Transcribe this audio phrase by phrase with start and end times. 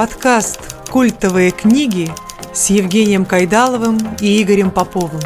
[0.00, 2.10] Подкаст «Культовые книги»
[2.54, 5.20] с Евгением Кайдаловым и Игорем Поповым.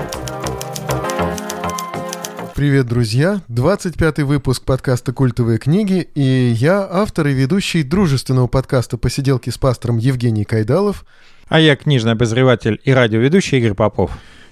[2.56, 3.40] Привет, друзья!
[3.48, 9.98] 25-й выпуск подкаста «Культовые книги» и я, автор и ведущий дружественного подкаста «Посиделки с пастором»
[9.98, 11.04] Евгений Кайдалов.
[11.46, 14.10] А я книжный обозреватель и радиоведущий Игорь Попов.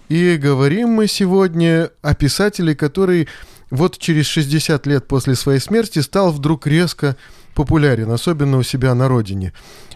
[0.08, 3.26] И говорим мы сегодня о писателе, который
[3.70, 7.16] вот через 60 лет после своей смерти стал вдруг резко
[7.54, 9.52] популярен, особенно у себя на родине.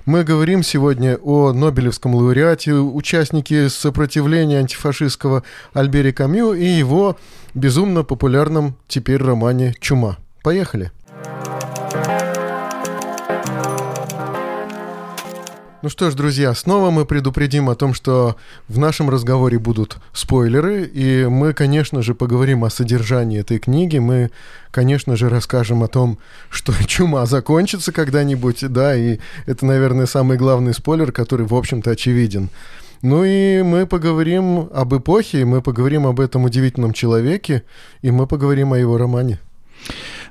[0.06, 5.42] Мы говорим сегодня о Нобелевском лауреате, участнике сопротивления антифашистского
[5.72, 7.16] Альбере Камю и его
[7.54, 10.18] безумно популярном теперь романе «Чума».
[10.44, 10.92] Поехали!
[15.86, 18.34] Ну что ж, друзья, снова мы предупредим о том, что
[18.66, 23.98] в нашем разговоре будут спойлеры, и мы, конечно же, поговорим о содержании этой книги.
[23.98, 24.32] Мы,
[24.72, 26.18] конечно же, расскажем о том,
[26.50, 32.48] что чума закончится когда-нибудь, да, и это, наверное, самый главный спойлер, который, в общем-то, очевиден.
[33.02, 37.62] Ну и мы поговорим об эпохе, мы поговорим об этом удивительном человеке,
[38.02, 39.38] и мы поговорим о его романе.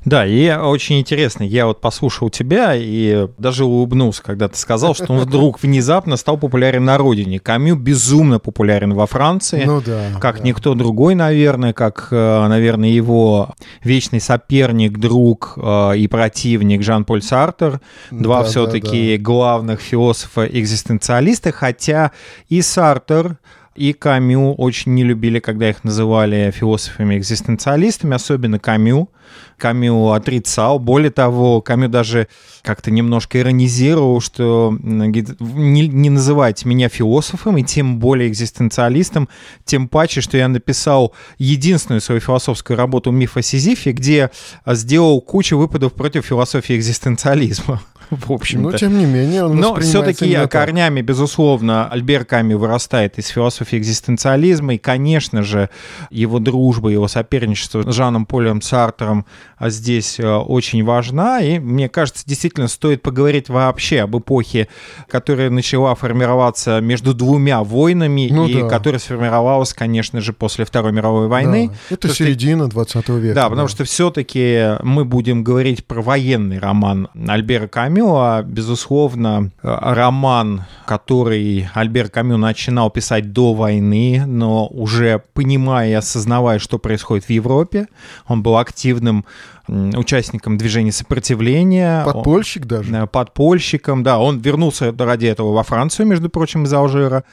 [0.06, 5.12] Да, и очень интересно, я вот послушал тебя и даже улыбнулся, когда ты сказал, что
[5.12, 7.40] он вдруг внезапно стал популярен на родине.
[7.40, 10.44] Камю безумно популярен во Франции, ну, да, как да.
[10.44, 17.82] никто другой, наверное, как, э, наверное, его вечный соперник, друг э, и противник Жан-Поль Сартер,
[18.12, 22.12] два Да, все-таки да, главных философа-экзистенциалиста, хотя
[22.48, 23.38] и Сартер,
[23.76, 29.10] и Камю очень не любили, когда их называли философами-экзистенциалистами, особенно Камю.
[29.58, 30.80] Камю отрицал.
[30.80, 32.28] Более того, Камю даже
[32.62, 39.28] как-то немножко иронизировал, что не, не называйте меня философом и тем более экзистенциалистом,
[39.66, 44.32] тем паче, что я написал единственную свою философскую работу «Миф о Сизифе», где
[44.66, 47.82] сделал кучу выпадов против философии экзистенциализма.
[48.26, 48.72] В общем-то.
[48.72, 50.52] Но, тем не менее, он Но все-таки так.
[50.52, 55.70] корнями, безусловно, Альбер Камю вырастает из философии экзистенциализма, и, конечно же,
[56.10, 59.26] его дружба, его соперничество с Жаном Полем Сартером
[59.58, 64.68] а, здесь э, очень важна, и, мне кажется, действительно стоит поговорить вообще об эпохе,
[65.10, 68.70] которая начала формироваться между двумя войнами, Ну и да.
[68.70, 71.70] которая сформировалась, конечно же, после Второй мировой войны.
[71.90, 73.36] Да, Это середина 20 века.
[73.36, 79.78] да, потому что все-таки мы будем говорить про военный роман Альбера Камю, а, безусловно, э,
[79.94, 87.24] роман, который Альбер Камю начинал писать до войны, но уже понимая и осознавая, что происходит
[87.26, 87.88] в Европе,
[88.28, 89.24] он был активным
[89.70, 92.04] участником движения сопротивления.
[92.06, 92.94] Он- Подпольщик даже.
[92.94, 97.24] э, подпольщиком, да, он вернулся ради этого во Францию, между прочим, из Алжира,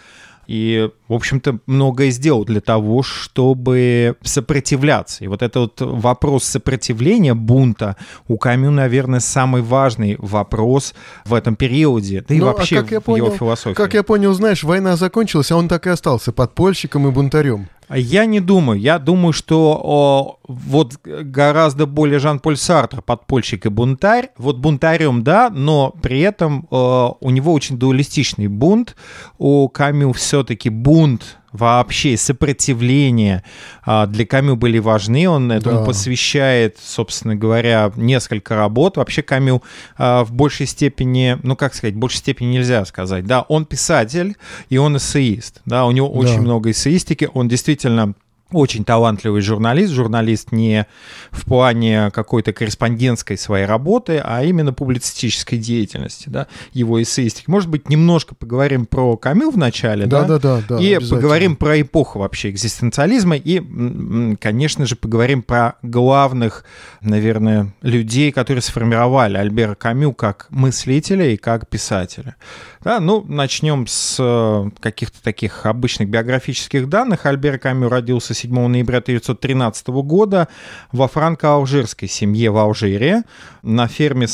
[0.47, 5.25] и, в общем-то, многое сделал для того, чтобы сопротивляться.
[5.25, 7.97] И вот этот вот вопрос сопротивления, бунта,
[8.29, 10.95] у Камю, наверное, самый важный вопрос
[11.25, 13.75] в этом периоде, да и Ну, а вообще как я в его понял- философии.
[13.75, 17.69] Как я понял, знаешь, война закончилась, а он так и остался подпольщиком и бунтарем.
[17.95, 18.81] Я не думаю.
[18.81, 24.31] Я думаю, что о, вот гораздо более Жан-Поль Сартр подпольщик и бунтарь.
[24.39, 28.97] Вот бунтарем, да, но при этом э, у него очень дуалистичный бунт.
[29.39, 33.43] У Камю все-таки бунт вообще сопротивление
[33.85, 35.29] а, для Камю были важны.
[35.29, 35.85] Он этому Да.
[35.85, 38.97] посвящает, собственно говоря, несколько работ.
[38.97, 39.63] Вообще Камю
[39.97, 43.27] а, в большей степени, ну как сказать, в большей степени нельзя сказать.
[43.27, 44.37] Да, он писатель
[44.69, 45.61] и он эссеист.
[45.67, 46.15] Да, у него Да.
[46.19, 47.29] очень много эссеистики.
[47.35, 48.15] Он действительно
[48.53, 50.87] очень талантливый журналист, журналист не
[51.31, 57.49] в плане какой-то корреспондентской своей работы, а именно публицистической деятельности, да, его эссеистики.
[57.49, 60.23] Может быть, немножко поговорим про Камю в начале, да?
[60.23, 60.63] Да-да-да.
[60.69, 61.21] да, и обязательно.
[61.21, 66.65] поговорим про эпоху вообще экзистенциализма и, конечно же, поговорим про главных,
[67.01, 72.37] наверное, людей, которые сформировали Альбера Камю как мыслителя и как писателя.
[72.85, 77.27] Да, ну, начнем с э, каких-то таких обычных биографических данных.
[77.27, 80.49] Альбер Камю родился 7 ноября 1913 года
[80.91, 83.23] во франко-алжирской семье в Алжире
[83.63, 84.27] на ферме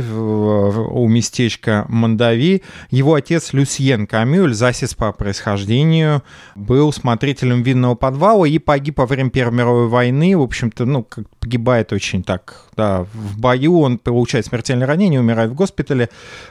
[0.00, 2.62] в- у местечка Мандави.
[2.90, 6.24] Его отец Люсьен Камю, альзасец по происхождению,
[6.56, 10.36] был смотрителем винного подвала и погиб во время Первой мировой войны.
[10.36, 11.06] В общем-то, ну,
[11.38, 13.78] погибает очень так, да, в бою.
[13.80, 16.08] Он получает смертельное ранение, умирает в госпитале.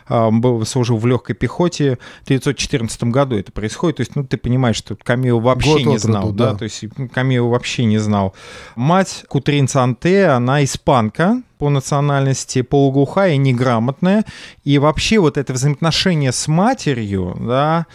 [0.08, 1.98] А, был, служил в легкой пехоте.
[2.22, 3.98] В 1914 году это происходит.
[3.98, 6.32] То есть, ну, ты понимаешь, что Камил вообще Год не роду, знал.
[6.32, 6.52] да.
[6.54, 6.58] да.
[6.58, 8.34] То есть Камил вообще не знал.
[8.76, 14.26] Мать Кутрин Санте, она испанка по национальности, полуглухая и неграмотная.
[14.64, 17.86] И вообще вот это взаимоотношение с матерью, да,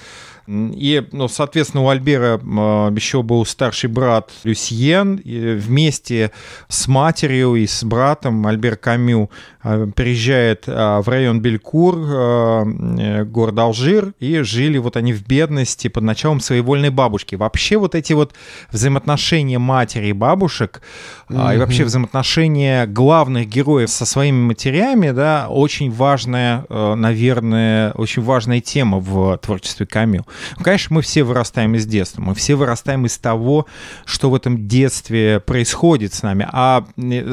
[0.50, 5.16] И, ну, соответственно, у Альбера э, еще был старший брат Люсьен.
[5.16, 6.32] И вместе
[6.68, 9.30] с матерью и с братом Альбер Камю
[9.62, 15.86] э, приезжает э, в район Белькур, э, город Алжир, и жили вот они в бедности
[15.86, 17.36] под началом своей вольной бабушки.
[17.36, 18.34] Вообще вот эти вот
[18.72, 20.82] взаимоотношения матери и бабушек,
[21.28, 21.54] mm-hmm.
[21.54, 28.98] и вообще взаимоотношения главных героев со своими матерями, да, очень важная, наверное, очень важная тема
[28.98, 30.24] в творчестве Камю.
[30.56, 33.66] Ну, конечно, мы все вырастаем из детства, мы все вырастаем из того,
[34.04, 36.48] что в этом детстве происходит с нами.
[36.50, 36.84] А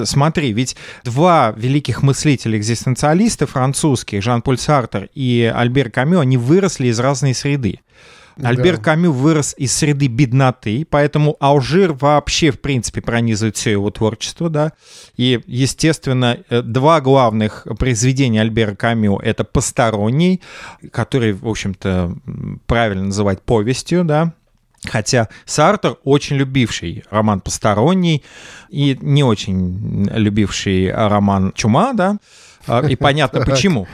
[0.06, 7.00] смотри, ведь два великих мыслителя экзистенциалиста французских, Жан-Поль Сартер и Альбер Камю, они выросли из
[7.00, 7.80] разной среды.
[8.42, 8.84] Альбер да.
[8.84, 14.74] Камю вырос из среды бедноты, поэтому Алжир вообще, в принципе, пронизывает все его творчество, да.
[15.16, 20.42] И, естественно, э, два главных произведения Альбера Камю— это «Посторонний»,
[20.92, 22.16] который, в общем-то,
[22.66, 24.34] правильно называть повестью, да,
[24.86, 28.24] Хотя Сартер очень любивший роман «Посторонний»
[28.70, 32.18] и не очень любивший роман «Чума», да,
[32.68, 33.88] а, и понятно почему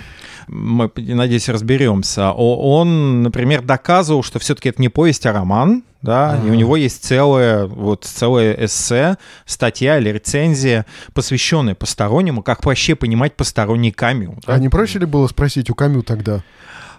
[0.48, 2.32] мы, надеюсь, разберемся.
[2.32, 6.48] Он, например, доказывал, что все-таки это не повесть, а роман, да, ага.
[6.48, 12.96] и у него есть целое, вот, целое эссе, статья или рецензия, посвященная постороннему, как вообще
[12.96, 14.38] понимать посторонний Камю.
[14.46, 14.56] Да?
[14.56, 16.44] А не проще ли было спросить у Камю тогда?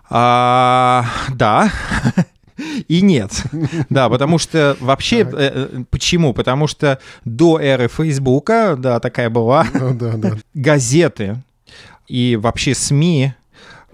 [0.08, 1.70] А, да.
[2.88, 3.43] И нет.
[3.90, 5.20] Да, потому что вообще...
[5.20, 6.32] Э, э, почему?
[6.32, 10.32] Потому что до эры Фейсбука, да, такая была, ну, да, да.
[10.55, 11.43] газеты
[12.08, 13.34] и вообще СМИ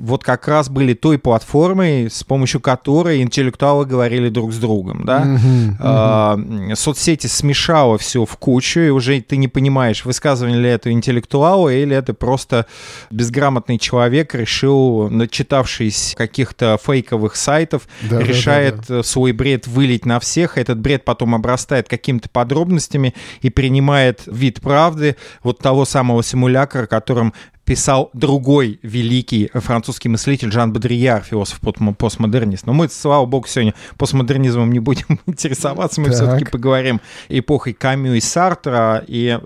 [0.01, 5.25] вот как раз были той платформой, с помощью которой интеллектуалы говорили друг с другом, да.
[5.25, 5.75] Uh-huh.
[5.79, 6.39] А,
[6.75, 11.95] соцсети смешало все в кучу, и уже ты не понимаешь, высказывание ли это интеллектуалы, или
[11.95, 12.67] это просто
[13.11, 19.03] безграмотный человек решил, начитавшись каких-то фейковых сайтов, да, решает да, да, да.
[19.03, 25.17] свой бред вылить на всех, этот бред потом обрастает какими-то подробностями и принимает вид правды
[25.43, 27.35] вот того самого симулякра, которым
[27.71, 31.61] писал другой великий французский мыслитель Жан Бодрияр, философ
[31.97, 32.67] постмодернист.
[32.67, 38.21] Но мы, слава богу, сегодня постмодернизмом не будем интересоваться, мы все-таки поговорим эпохой Камю и
[38.21, 39.05] Сартра.
[39.07, 39.39] И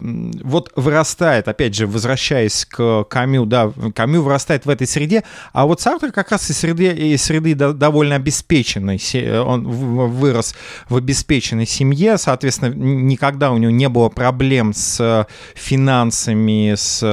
[0.42, 5.22] вот вырастает, опять же, возвращаясь к Камю, да, Камю вырастает в этой среде,
[5.52, 8.98] а вот Сартр как раз из среды, из среды довольно обеспеченной.
[9.38, 10.54] Он вырос
[10.88, 17.04] в обеспеченной семье, соответственно, никогда у него не было проблем с финансами, с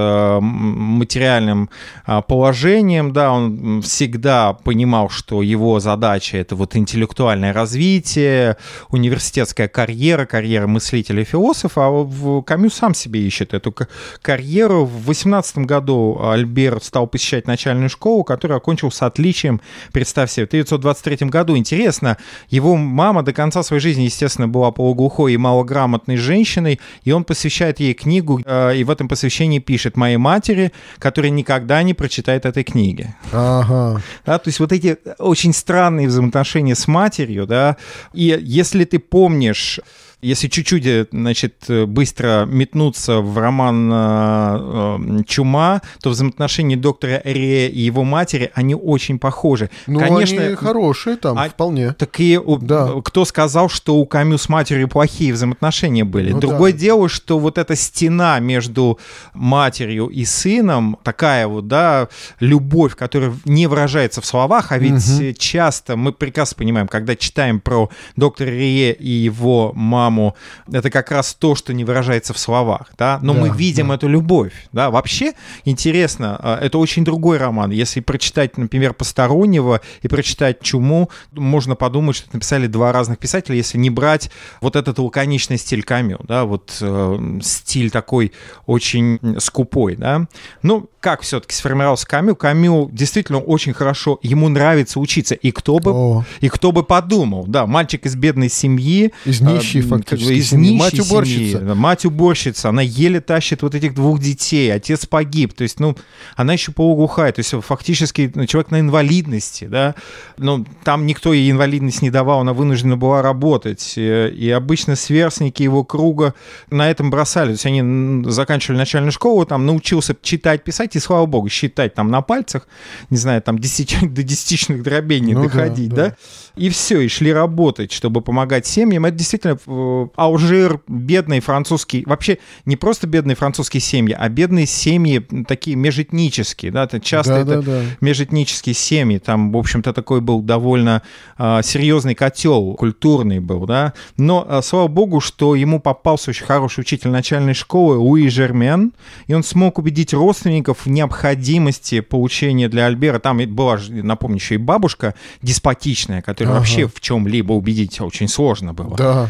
[1.01, 1.69] материальным
[2.05, 8.57] а, положением, да, он всегда понимал, что его задача это вот интеллектуальное развитие,
[8.89, 13.73] университетская карьера, карьера мыслителя и философа, а Камю сам себе ищет эту
[14.21, 14.85] карьеру.
[14.85, 19.59] В 18 году Альбер стал посещать начальную школу, которую окончил с отличием,
[19.91, 21.57] представь себе, в 1923 году.
[21.57, 22.17] Интересно,
[22.49, 27.79] его мама до конца своей жизни, естественно, была полуглухой и малограмотной женщиной, и он посвящает
[27.79, 32.63] ей книгу, а, и в этом посвящении пишет «Моей матери, который никогда не прочитает этой
[32.63, 33.13] книги.
[33.31, 34.01] Ага.
[34.25, 37.77] Да, то есть вот эти очень странные взаимоотношения с матерью, да,
[38.13, 39.79] и если ты помнишь
[40.21, 47.67] если чуть-чуть, э, значит, э, быстро метнуться в роман э, «Чума», то взаимоотношения доктора Ре
[47.67, 49.69] и его матери, они очень похожи.
[49.87, 51.93] Ну, Конечно, они хорошие там, а, вполне.
[51.93, 52.91] Так и да.
[53.03, 56.31] кто сказал, что у Камю с матерью плохие взаимоотношения были?
[56.31, 56.77] Ну, Другое да.
[56.77, 58.99] дело, что вот эта стена между
[59.33, 62.09] матерью и сыном, такая вот, да,
[62.39, 65.33] любовь, которая не выражается в словах, а ведь угу.
[65.37, 70.35] часто мы прекрасно понимаем, когда читаем про доктора Рие и его маму, маму,
[70.71, 73.95] это как раз то, что не выражается в словах, да, но да, мы видим да.
[73.95, 75.33] эту любовь, да, вообще
[75.65, 82.15] интересно, а, это очень другой роман, если прочитать, например, «Постороннего» и прочитать «Чуму», можно подумать,
[82.15, 86.77] что написали два разных писателя, если не брать вот этот лаконичный стиль Камю, да, вот
[86.81, 88.33] э, стиль такой
[88.65, 90.27] очень скупой, да,
[90.61, 92.35] ну, как все-таки сформировался Камю?
[92.35, 96.25] Камю действительно очень хорошо, ему нравится учиться, и кто бы, О.
[96.41, 100.51] и кто бы подумал, да, мальчик из бедной семьи, из нищей, э, как бы из
[100.51, 101.59] нищей мать уборщица.
[101.59, 105.95] Семьи, мать уборщица, она еле тащит вот этих двух детей, отец погиб, то есть, ну,
[106.35, 109.95] она еще полуглухая, то есть фактически ну, человек на инвалидности, да,
[110.37, 115.63] ну, там никто ей инвалидность не давал, она вынуждена была работать, э, и обычно сверстники
[115.63, 116.33] его круга
[116.69, 121.25] на этом бросали, то есть они заканчивали начальную школу, там научился читать, писать, и слава
[121.25, 122.67] богу, считать там на пальцах,
[123.09, 126.09] не знаю, там десяти, до десятичных дробей не ну, доходить, да, да?
[126.09, 126.15] да,
[126.55, 129.71] и все, и шли работать, чтобы помогать семьям, это действительно э,
[130.15, 136.83] Алжир, бедные французские, вообще не просто бедные французские семьи, а бедные семьи такие межэтнические, да,
[136.83, 137.81] это часто Да, это да, да.
[138.01, 141.01] межэтнические семьи, там, в общем-то, такой был довольно
[141.37, 146.81] а, серьезный котел, культурный был, да, но, а, слава богу, что ему попался очень хороший
[146.81, 148.93] учитель начальной школы Луи Жермен,
[149.27, 154.57] и он смог убедить родственников в необходимости получения для Альбера, там была, напомню, еще и
[154.57, 156.59] бабушка деспотичная, которая Ага.
[156.59, 158.95] вообще в чем-либо убедить очень сложно было.
[158.97, 159.29] Да.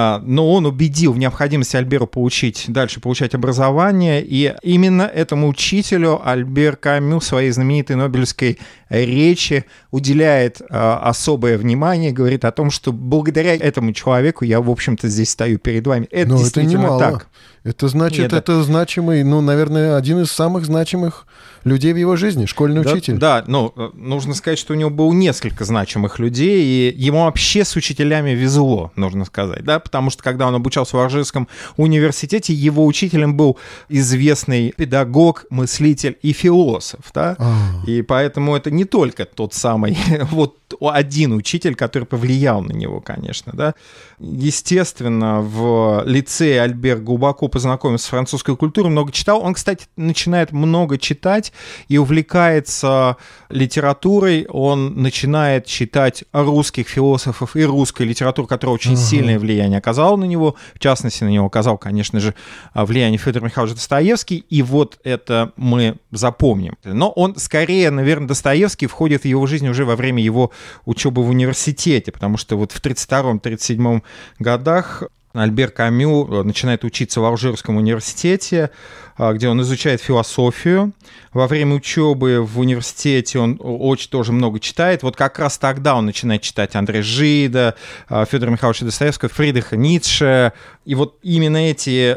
[0.00, 6.20] А, но он убедил в необходимости Альберу получить, дальше получать образование, и именно этому учителю
[6.24, 8.58] Альбер Камю в своей знаменитой Нобелевской
[8.90, 15.08] речи уделяет а, особое внимание, говорит о том, что благодаря этому человеку я, в общем-то,
[15.08, 16.06] здесь стою перед вами.
[16.12, 17.00] Это Но это действительно немало.
[17.00, 17.28] так.
[17.64, 18.38] Это значит, Нет, да.
[18.38, 21.26] это значимый, ну, наверное, один из самых значимых
[21.64, 23.18] людей в его жизни, школьный Да, учитель.
[23.18, 27.76] Да, ну, нужно сказать, что у него было несколько значимых людей, и ему вообще с
[27.76, 33.34] учителями везло, нужно сказать, да, потому что когда он обучался в Алжирском университете, его учителем
[33.36, 33.56] был
[33.88, 37.56] известный педагог, мыслитель и философ, да, А,
[37.86, 39.96] и поэтому это не только тот самый
[40.30, 43.74] вот один учитель, который повлиял на него, конечно, да.
[44.18, 49.42] Естественно, в лицее Альбер глубоко познакомился с французской культурой, много читал.
[49.42, 51.52] Он, кстати, начинает много читать
[51.88, 53.16] и увлекается
[53.50, 54.46] литературой.
[54.48, 59.00] Он начинает читать русских философов и русской литературу, которая очень Ага.
[59.02, 60.56] сильное влияние оказала на него.
[60.74, 62.34] В частности, на него оказал, конечно же,
[62.74, 64.44] влияние Федор Михайлович Достоевский.
[64.48, 66.76] И вот это мы запомним.
[66.84, 70.50] Но он скорее, наверное, Достоевский входит в его жизнь уже во время его
[70.84, 74.02] учебы в университете, потому что вот в 1932-1937
[74.38, 75.04] годах
[75.42, 78.70] Альбер Камю э, начинает учиться в Алжирском университете,
[79.16, 80.92] а, где он изучает философию.
[81.32, 85.02] Во время учебы в университете он очень тоже много читает.
[85.02, 87.74] Вот как раз тогда он начинает читать Андре Жида,
[88.08, 90.52] а, Федора Михайловича Достоевского, Фридриха Ницше.
[90.84, 92.16] И вот именно эти,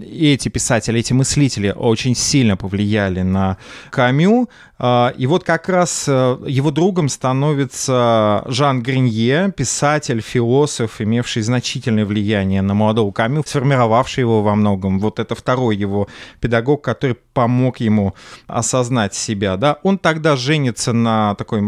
[0.00, 3.58] эти писатели, эти мыслители очень сильно повлияли на
[3.90, 4.48] Камю.
[4.78, 12.04] А, И вот как раз э, его другом становится Жан Гринье, писатель, философ, имевший значительное
[12.04, 14.98] влияние на молодого Камю, сформировавший его во многом.
[15.00, 16.08] Вот это второй его
[16.40, 18.14] педагог, который помог ему
[18.48, 19.56] осознать себя.
[19.56, 19.78] Да?
[19.82, 21.60] Он тогда женится на такой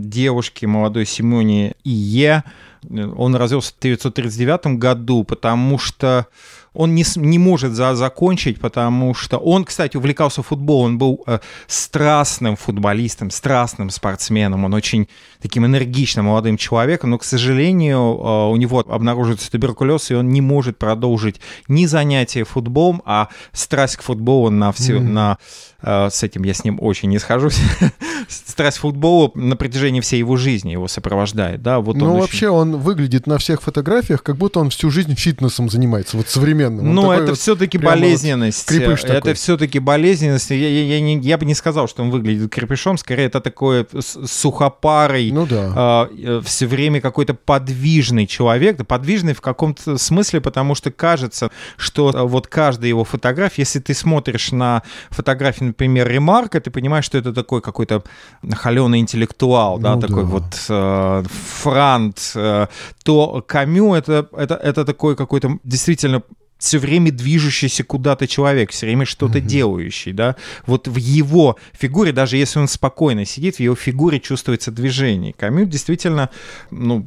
[0.00, 2.44] девушке, молодой Симоне Ие.
[2.90, 6.26] Он развелся в 1939 году, потому что
[6.74, 11.38] он не, не может за, закончить, потому что он, кстати, увлекался футболом, он был э,
[11.66, 15.08] страстным футболистом, страстным спортсменом, он очень
[15.40, 20.40] таким энергичным молодым человеком, но, к сожалению, э, у него обнаруживается туберкулез, и он не
[20.40, 25.14] может продолжить ни занятия футболом, а страсть к футболу на все, Мгм.
[25.14, 25.38] на
[25.84, 27.58] с этим я с ним очень не схожусь.
[28.28, 32.20] Страсть к футболу на протяжении всей его жизни его сопровождает, да, вот он ну, очень-
[32.22, 36.88] вообще, он выглядит на всех фотографиях, как будто он всю жизнь фитнесом занимается, вот современным.
[36.88, 38.66] Он Ну, это вот все-таки прямо вот болезненность.
[38.66, 40.50] крепыш это все-таки болезненность.
[40.50, 43.86] Я, я- я не- я бы не сказал, что он выглядит крепышом, скорее это такой
[44.26, 46.08] сухопарый, Ну да.
[46.44, 52.22] все время какой-то подвижный человек, да, подвижный в каком-то смысле, потому что кажется, что э,
[52.22, 57.32] вот каждая его фотография, если ты смотришь на фотографии, например, Ремарка, ты понимаешь, что это
[57.32, 58.02] такой какой-то
[58.52, 60.28] холеный интеллектуал, да, Ну такой да.
[60.28, 61.24] вот э,
[61.62, 62.66] франт, э,
[63.04, 66.22] то Камю это, это, это такой какой-то действительно
[66.58, 69.46] все время движущийся куда-то человек, все время что-то Мгм.
[69.46, 70.36] делающий, да.
[70.66, 75.34] Вот в его фигуре, даже если он спокойно сидит, в его фигуре чувствуется движение.
[75.34, 76.30] Камю действительно,
[76.70, 77.04] ну,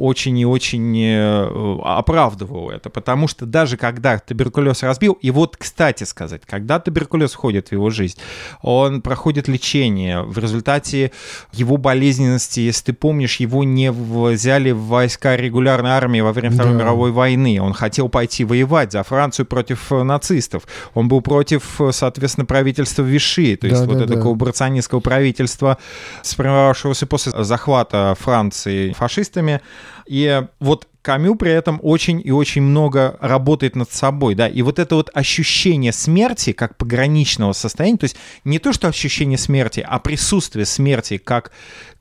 [0.00, 6.04] очень и очень э, оправдывал это, потому что даже когда туберкулез разбил, и вот, кстати
[6.04, 8.18] сказать, когда туберкулез входит в его жизнь,
[8.62, 10.22] он проходит лечение.
[10.22, 11.12] В результате
[11.52, 16.72] его болезненности, если ты помнишь, его не взяли в войска регулярной армии во время Второй
[16.72, 16.78] Да.
[16.80, 17.60] мировой войны.
[17.60, 20.66] Он хотел пойти воевать за Францию против э, нацистов.
[20.94, 24.20] Он был против, э, соответственно, правительства Виши, то есть Да, вот да, это да.
[24.22, 25.78] коллаборационистского правительства,
[26.22, 29.60] сформировавшегося после захвата Франции фашистами.
[30.06, 34.78] И вот Камю при этом очень и очень много работает над собой, да, и вот
[34.78, 39.98] это вот ощущение смерти как пограничного состояния, то есть не то, что ощущение смерти, а
[39.98, 41.52] присутствие смерти как,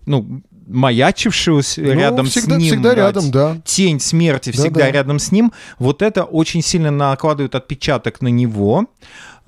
[0.05, 2.67] ну, маячившего с- Ну, рядом всегда, с ним.
[2.71, 3.57] Всегда да, рядом, да.
[3.65, 4.91] тень смерти всегда Да-да.
[4.91, 8.85] рядом с ним, вот это очень сильно накладывает отпечаток на него.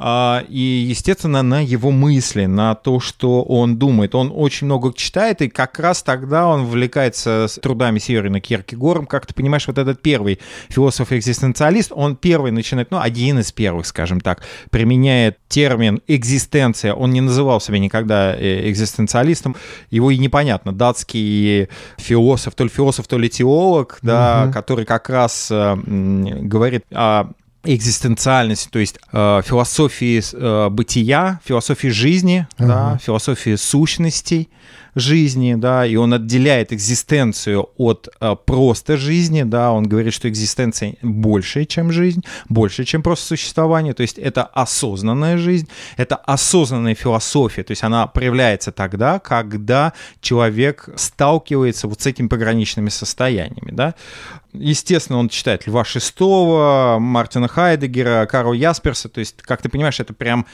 [0.03, 4.15] А, и, естественно, на его мысли, на то, что он думает.
[4.15, 9.05] Он очень много читает, и как раз тогда он вовлекается с трудами Северина Киркегором.
[9.05, 10.39] Как ты понимаешь, вот этот первый
[10.69, 14.41] философ-экзистенциалист, он первый начинает, ну, один из первых, скажем так,
[14.71, 16.95] применяет термин «экзистенция».
[16.95, 19.55] Он не называл себя никогда э, экзистенциалистом.
[19.91, 20.71] Его и непонятно.
[20.71, 24.53] Датский философ, то ли философ, то ли теолог, да, угу.
[24.53, 27.25] который как раз э, говорит о
[27.63, 32.67] экзистенциальности, то есть э, философии э, бытия, философии жизни, uh-huh.
[32.67, 34.49] да, философии сущностей
[34.95, 40.95] жизни, да, и он отделяет экзистенцию от э, просто жизни, да, он говорит, что экзистенция
[41.01, 45.67] больше, чем жизнь, больше, чем просто существование, то есть это осознанная жизнь,
[45.97, 52.89] это осознанная философия, то есть она проявляется тогда, когда человек сталкивается вот с этими пограничными
[52.89, 53.95] состояниями, да,
[54.53, 59.07] Естественно, он читает Льва Шестого, Мартина Хайдегера, Карла Ясперса.
[59.07, 60.45] То есть, как ты понимаешь, это прям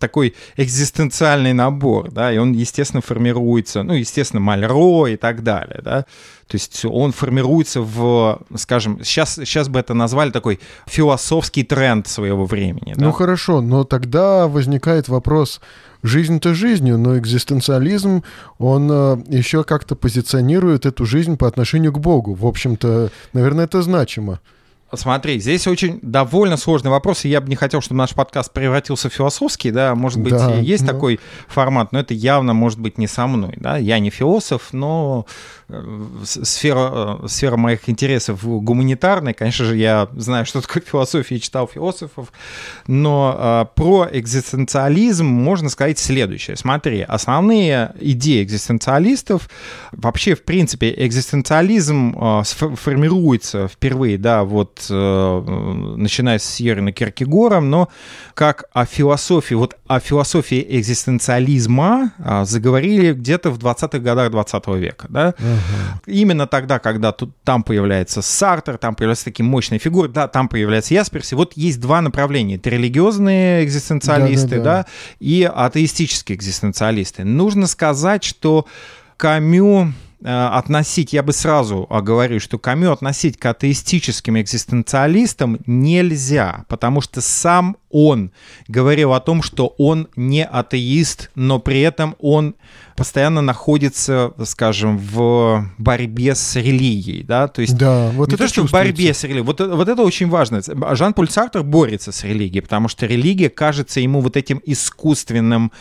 [0.00, 6.06] такой экзистенциальный набор, да, и он, естественно, формируется, ну, естественно, Мальро и так далее, да.
[6.48, 12.46] То есть он формируется в, скажем, сейчас, сейчас бы это назвали такой философский тренд своего
[12.46, 12.94] времени.
[12.96, 13.06] Да?
[13.06, 15.60] Ну хорошо, но тогда возникает вопрос,
[16.02, 18.22] жизнь-то жизнью, но экзистенциализм,
[18.58, 22.34] он э, еще как-то позиционирует эту жизнь по отношению к Богу.
[22.34, 24.40] В общем-то, наверное, это значимо.
[24.94, 29.10] Смотри, здесь очень довольно сложный вопрос, и я бы не хотел, чтобы наш подкаст превратился
[29.10, 30.92] в философский, да, может быть, да, есть да.
[30.92, 35.26] такой формат, но это явно может быть не со мной, да, я не философ, но
[36.24, 39.32] сфера, э, сфера моих интересов гуманитарная.
[39.32, 42.32] Конечно же, я знаю, что такое философия, и читал философов.
[42.86, 46.56] Но э, про экзистенциализм можно сказать следующее.
[46.56, 49.48] Смотри, основные идеи экзистенциалистов,
[49.92, 57.88] вообще, в принципе, экзистенциализм э, формируется впервые, да, вот начиная с Сьеррена Киркегором, но
[58.34, 62.12] как о философии, вот о философии экзистенциализма
[62.44, 66.12] заговорили где-то в 20-х годах 20 века, да, Угу.
[66.12, 70.94] Именно тогда, когда тут, там появляется Сартер, там появляются такие мощные фигуры, да, там появляется
[70.94, 71.34] Ясперси.
[71.34, 72.56] Вот есть два направления.
[72.56, 74.82] Это религиозные экзистенциалисты, да, да, да.
[74.82, 74.86] да
[75.20, 77.24] и атеистические экзистенциалисты.
[77.24, 78.66] Нужно сказать, что
[79.16, 87.00] Камю э, относить, я бы сразу говорю, что Камю относить к атеистическим экзистенциалистам нельзя, потому
[87.00, 88.30] что сам он
[88.68, 92.54] говорил о том, что он не атеист, но при этом он
[92.96, 98.48] постоянно находится, скажем, в борьбе с религией, да, то есть да, вот не это то,
[98.48, 100.62] что в борьбе с религией, вот, вот это очень важно.
[100.62, 105.72] Жан-Поль Сартер борется с религией, потому что религия кажется ему вот этим искусственным,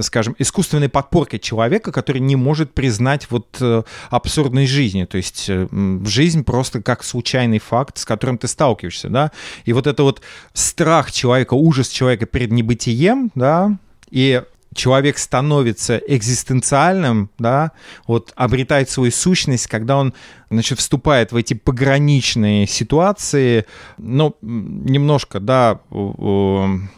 [0.00, 5.66] скажем, искусственной подпоркой человека, который не может признать вот э, абсурдной жизни, то есть э,
[6.04, 9.32] жизнь просто как случайный факт, с которым ты сталкиваешься, да,
[9.64, 10.20] и вот это вот
[10.52, 13.76] страх человека, ужас человека перед небытием, да,
[14.10, 14.42] и
[14.74, 17.72] человек становится экзистенциальным, да,
[18.06, 20.14] вот обретает свою сущность, когда он
[20.54, 23.66] значит, вступает в эти пограничные ситуации,
[23.98, 25.80] ну, немножко, да,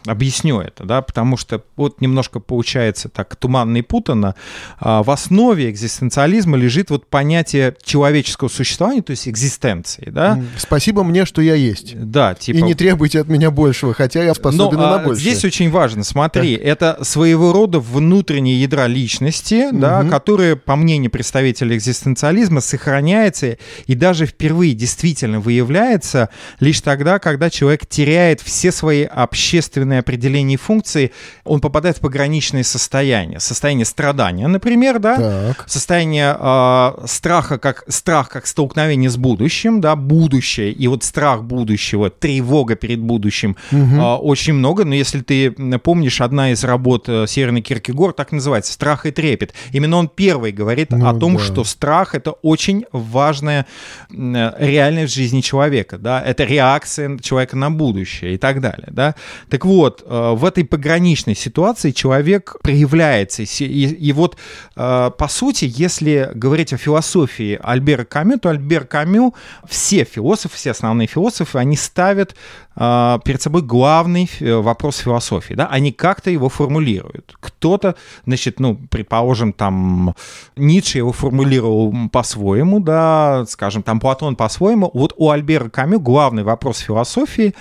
[0.06, 4.34] объясню это, да, потому что вот немножко получается так туманно и путано.
[4.78, 10.40] А, в основе экзистенциализма лежит вот понятие человеческого существования, то есть экзистенции, да.
[10.58, 11.98] Спасибо мне, что я есть.
[11.98, 12.56] Да, типа...
[12.56, 15.30] И не требуйте от меня большего, хотя я способен Но, на а, большее.
[15.30, 16.66] Здесь очень важно, смотри, так.
[16.66, 19.78] это своего рода внутренние ядра личности, угу.
[19.78, 26.28] да, которые, по мнению представителей экзистенциализма, сохраняется информации и даже впервые действительно выявляется
[26.60, 31.12] лишь тогда, когда человек теряет все свои общественные определения и функции,
[31.44, 33.40] он попадает в пограничные состояния.
[33.40, 35.68] Состояние страдания, например, да, так.
[35.68, 42.10] состояние э, страха, как страх как столкновение с будущим, да, будущее, и вот страх будущего,
[42.10, 43.78] тревога перед будущим угу.
[43.78, 48.72] э, очень много, но если ты помнишь, одна из работ э, Северный Киркегор так называется
[48.72, 49.54] «Страх и трепет».
[49.72, 51.42] Именно он первый говорит ну, о том, да.
[51.42, 53.66] что страх— это очень важно важная
[54.10, 59.14] реальность жизни человека, да, это реакция человека на будущее и так далее, да.
[59.50, 64.36] Так вот, э, в этой пограничной ситуации человек проявляется, и, и вот,
[64.76, 69.34] э, по сути, если говорить о философии Альбера Камю, то Альбер Камю,
[69.68, 72.34] все философы, все основные философы, они ставят э,
[72.76, 77.34] перед собой главный вопрос философии, да, они как-то его формулируют.
[77.40, 77.94] Кто-то,
[78.26, 80.14] значит, ну, предположим, там,
[80.56, 84.90] Ницше его формулировал по-своему, да, скажем, там Платон по-своему.
[84.92, 87.54] Вот у Альбера Камю главный вопрос философии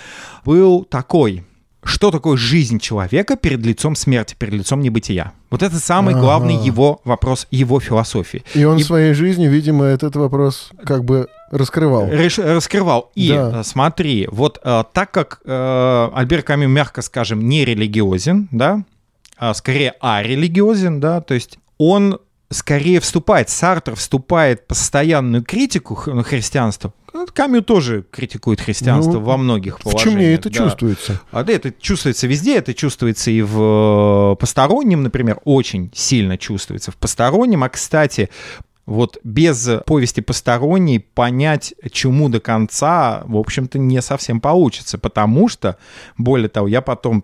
[0.43, 1.45] был такой.
[1.85, 5.31] Что такое жизнь человека перед лицом смерти, перед лицом небытия.
[5.51, 6.65] Вот это самый главный Ага.
[6.65, 8.43] его вопрос, его философии.
[8.55, 12.07] И он И- в своей жизни, видимо, этот вопрос как бы раскрывал.
[12.07, 13.11] Реш- раскрывал.
[13.15, 13.59] И Да.
[13.59, 18.83] э, смотри, вот э, так как э, Альбер Камю, мягко скажем, не религиозен, да,
[19.37, 22.19] а скорее арелигиозен, да, то есть он
[22.49, 26.93] скорее вступает, Сартр вступает в постоянную критику христианства.
[27.15, 30.03] Ну, Камю тоже критикует христианство Ну, во многих положениях.
[30.03, 30.55] чем мне это да.
[30.55, 31.21] чувствуется?
[31.31, 36.91] А да, это чувствуется везде, это чувствуется и в э, постороннем, например, очень сильно чувствуется
[36.91, 37.63] в постороннем.
[37.63, 38.29] А, кстати,
[38.85, 45.77] вот без повести посторонней понять чему до конца, в общем-то, не совсем получится, потому что,
[46.17, 47.21] более того, я потом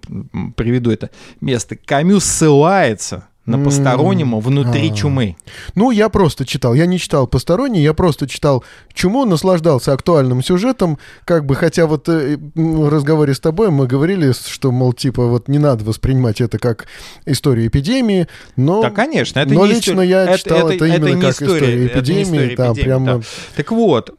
[0.55, 1.09] приведу это
[1.41, 4.93] место, Камю ссылается на постороннему внутри а.
[4.93, 5.35] чумы.
[5.73, 6.75] Ну, я просто читал.
[6.75, 12.07] Я не читал посторонний, я просто читал Чуму, наслаждался актуальным сюжетом, как бы, хотя вот
[12.07, 16.59] э, в разговоре с тобой мы говорили, что, мол, типа, вот не надо воспринимать это
[16.59, 16.85] как
[17.25, 18.27] историю эпидемии,
[18.57, 18.81] но...
[18.81, 21.21] Да, конечно, это но не лично история- я это- читал это, это- именно это не
[21.21, 23.05] как история, история это эпидемии, история там эпидемии, прямо...
[23.05, 23.21] да.
[23.55, 24.15] Так вот,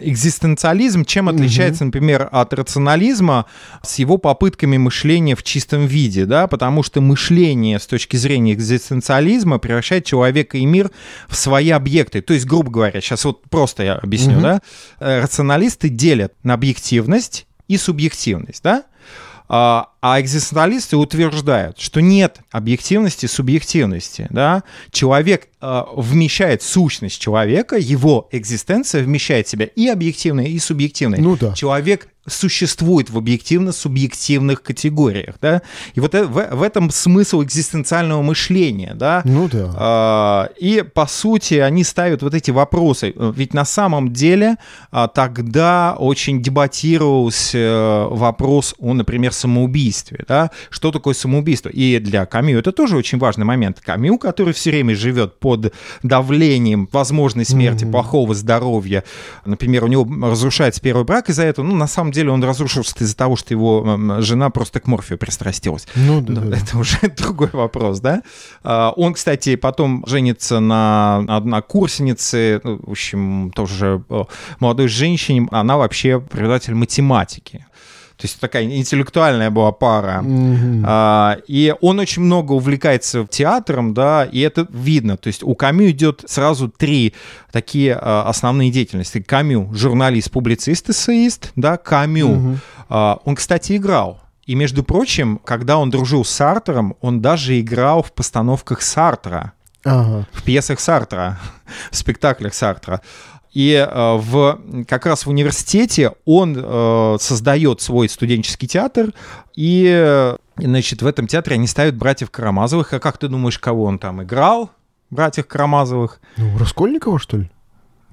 [0.00, 3.46] экзистенциализм чем отличается, например, от рационализма
[3.82, 9.58] с его попытками мышления в чистом виде, да, потому что мышление с точки зрения экзистенциализма
[9.58, 10.90] превращает человека и мир
[11.28, 12.20] в свои объекты.
[12.20, 14.42] То есть, грубо говоря, сейчас вот просто я объясню, Мгм.
[14.42, 14.60] да,
[15.00, 18.84] э, рационалисты делят на объективность и субъективность, да,
[19.48, 24.26] а а экзистенциалисты утверждают, что нет объективности, субъективности.
[24.30, 24.62] Да?
[24.90, 31.20] Человек э, вмещает сущность человека, его экзистенция вмещает в себя и объективное, и субъективное.
[31.20, 31.52] Ну да.
[31.54, 35.34] Человек существует в объективно-субъективных категориях.
[35.40, 35.62] Да?
[35.94, 38.94] И вот э- в, в этом смысл экзистенциального мышления.
[38.94, 39.22] Да?
[39.24, 39.70] Ну да.
[39.76, 43.12] А, И, по сути, они ставят вот эти вопросы.
[43.16, 44.56] Ведь на самом деле
[44.90, 50.24] а, тогда очень дебатировался э, вопрос о, например, самоубийстве.
[50.28, 50.50] Да?
[50.70, 51.68] Что такое самоубийство?
[51.68, 53.80] И для Камю это тоже очень важный момент.
[53.80, 57.92] Камю, который все время живет под давлением возможной смерти, Мгм.
[57.92, 59.04] плохого здоровья,
[59.44, 63.16] например, у него разрушается первый брак из-за этого, ну, на самом деле он разрушился из-за
[63.16, 65.86] того, что его жена просто к морфию пристрастилась.
[65.94, 66.40] Ну да.
[66.40, 66.56] Да.
[66.56, 68.22] Это уже другой вопрос, да?
[68.62, 74.24] А, Он, кстати, потом женится на однокурснице, ну, в общем, тоже э,
[74.60, 75.48] молодой женщине.
[75.50, 77.66] Она вообще преподаватель математики.
[78.16, 80.22] То есть такая интеллектуальная была пара.
[80.22, 80.84] Мгм.
[80.86, 85.16] А, И он очень много увлекается театром, да, и это видно.
[85.16, 87.12] То есть у Камю идет сразу три
[87.50, 89.20] такие а, основные деятельности.
[89.20, 92.28] Камю— журналист, публицист, эссеист, да, Камю.
[92.28, 92.60] Мгм.
[92.88, 94.20] а, Он, кстати, играл.
[94.46, 99.52] И, между прочим, когда он дружил с Сартером, он даже играл в постановках Сартра,
[99.84, 100.26] Ага.
[100.32, 101.38] в пьесах Сартра,
[101.90, 103.00] в спектаклях Сартра.
[103.54, 109.14] И э, в, как раз в университете он э, создает свой студенческий театр,
[109.54, 112.92] и, значит, в этом театре они ставят братьев Карамазовых.
[112.92, 114.70] А как ты думаешь, кого он там играл?
[115.10, 116.20] Братьев Карамазовых.
[116.36, 117.50] Ну, Раскольникова, что ли?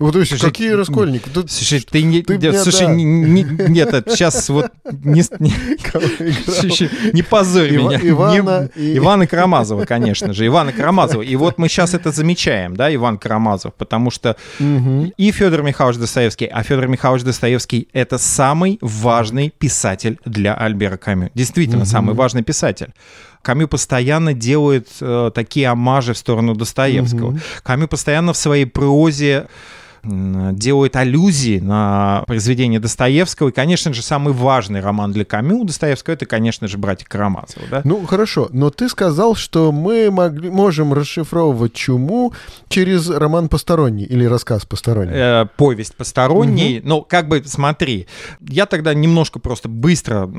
[0.02, 1.30] Вот, Слушай, какие Раскольники?
[1.30, 2.24] Тут Слушай, ты не...
[2.24, 2.94] Ты нет, мне, слушай, да.
[2.94, 5.54] не- не- нет, это сейчас вот не, не-?
[6.52, 8.00] Слушай, не позорь Ива- меня.
[8.02, 10.46] Ивана Не- и- Ивана Карамазова, конечно же.
[10.48, 11.22] Ивана Карамазова.
[11.22, 15.14] И вот мы сейчас это замечаем, да, Иван Карамазов, потому что Мгм.
[15.18, 21.30] и Федор Михайлович Достоевский, а Федор Михайлович Достоевский— это самый важный писатель для Альбера Камю.
[21.36, 21.86] Действительно, Мгм.
[21.86, 22.90] самый важный писатель.
[23.44, 27.32] Камю постоянно делает э, такие омажи в сторону Достоевского.
[27.32, 27.42] Мгм.
[27.64, 29.48] Камю постоянно в своей прозе
[30.04, 33.50] делает аллюзии на произведение Достоевского.
[33.50, 37.66] И, конечно же, самый важный роман для Камю Достоевского— это, конечно же, «Братья Карамазовы».
[37.70, 37.82] Да?
[37.84, 42.34] Ну, хорошо, но ты сказал, что мы могли, можем расшифровывать чуму
[42.68, 45.14] через роман «Посторонний» или рассказ «Посторонний».
[45.14, 46.82] э, повесть посторонней.
[46.84, 48.08] Ну, как бы, смотри,
[48.42, 50.30] я тогда немножко просто быстро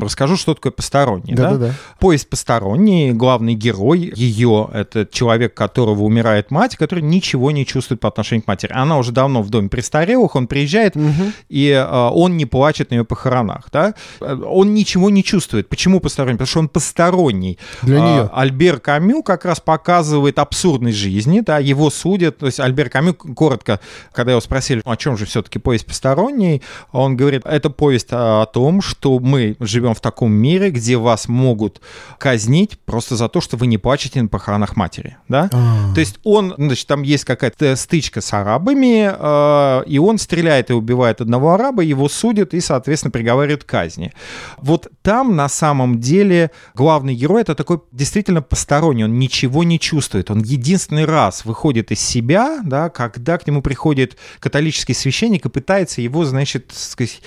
[0.00, 1.34] расскажу, что такое посторонний.
[1.34, 1.50] да?
[1.52, 1.74] Да-да-да.
[1.98, 8.08] Повесть посторонний, главный герой ее, это человек, которого умирает мать, который ничего не чувствует по
[8.08, 8.72] отношению к матери.
[8.82, 11.32] Она уже давно в доме престарелых, он приезжает, Мгм.
[11.48, 13.94] и э, он не плачет на ее похоронах, да?
[14.20, 15.68] Э, Он ничего не чувствует.
[15.68, 16.34] Почему посторонний?
[16.36, 17.58] Потому что он посторонний.
[17.82, 18.30] Для А, нее.
[18.32, 22.38] Альбер Камю как раз показывает абсурдность жизни, да, его судят.
[22.38, 23.80] То есть Альбер Камю, коротко,
[24.12, 28.82] когда его спросили, о чем же все-таки повесть посторонний, он говорит, это повесть о, том,
[28.82, 31.80] что мы живем в таком мире, где вас могут
[32.18, 35.48] казнить просто за то, что вы не плачете на похоронах матери, да?
[35.52, 35.94] А.
[35.94, 38.32] То есть он, значит, там есть какая-то стычка с
[38.72, 43.66] арабами, э, и он стреляет и убивает одного араба, его судят и, соответственно, приговаривают к
[43.66, 44.12] казни.
[44.58, 50.30] Вот там на самом деле главный герой это такой действительно посторонний, он ничего не чувствует,
[50.30, 56.00] он единственный раз выходит из себя, да, когда к нему приходит католический священник и пытается
[56.00, 57.20] его, значит, сказать,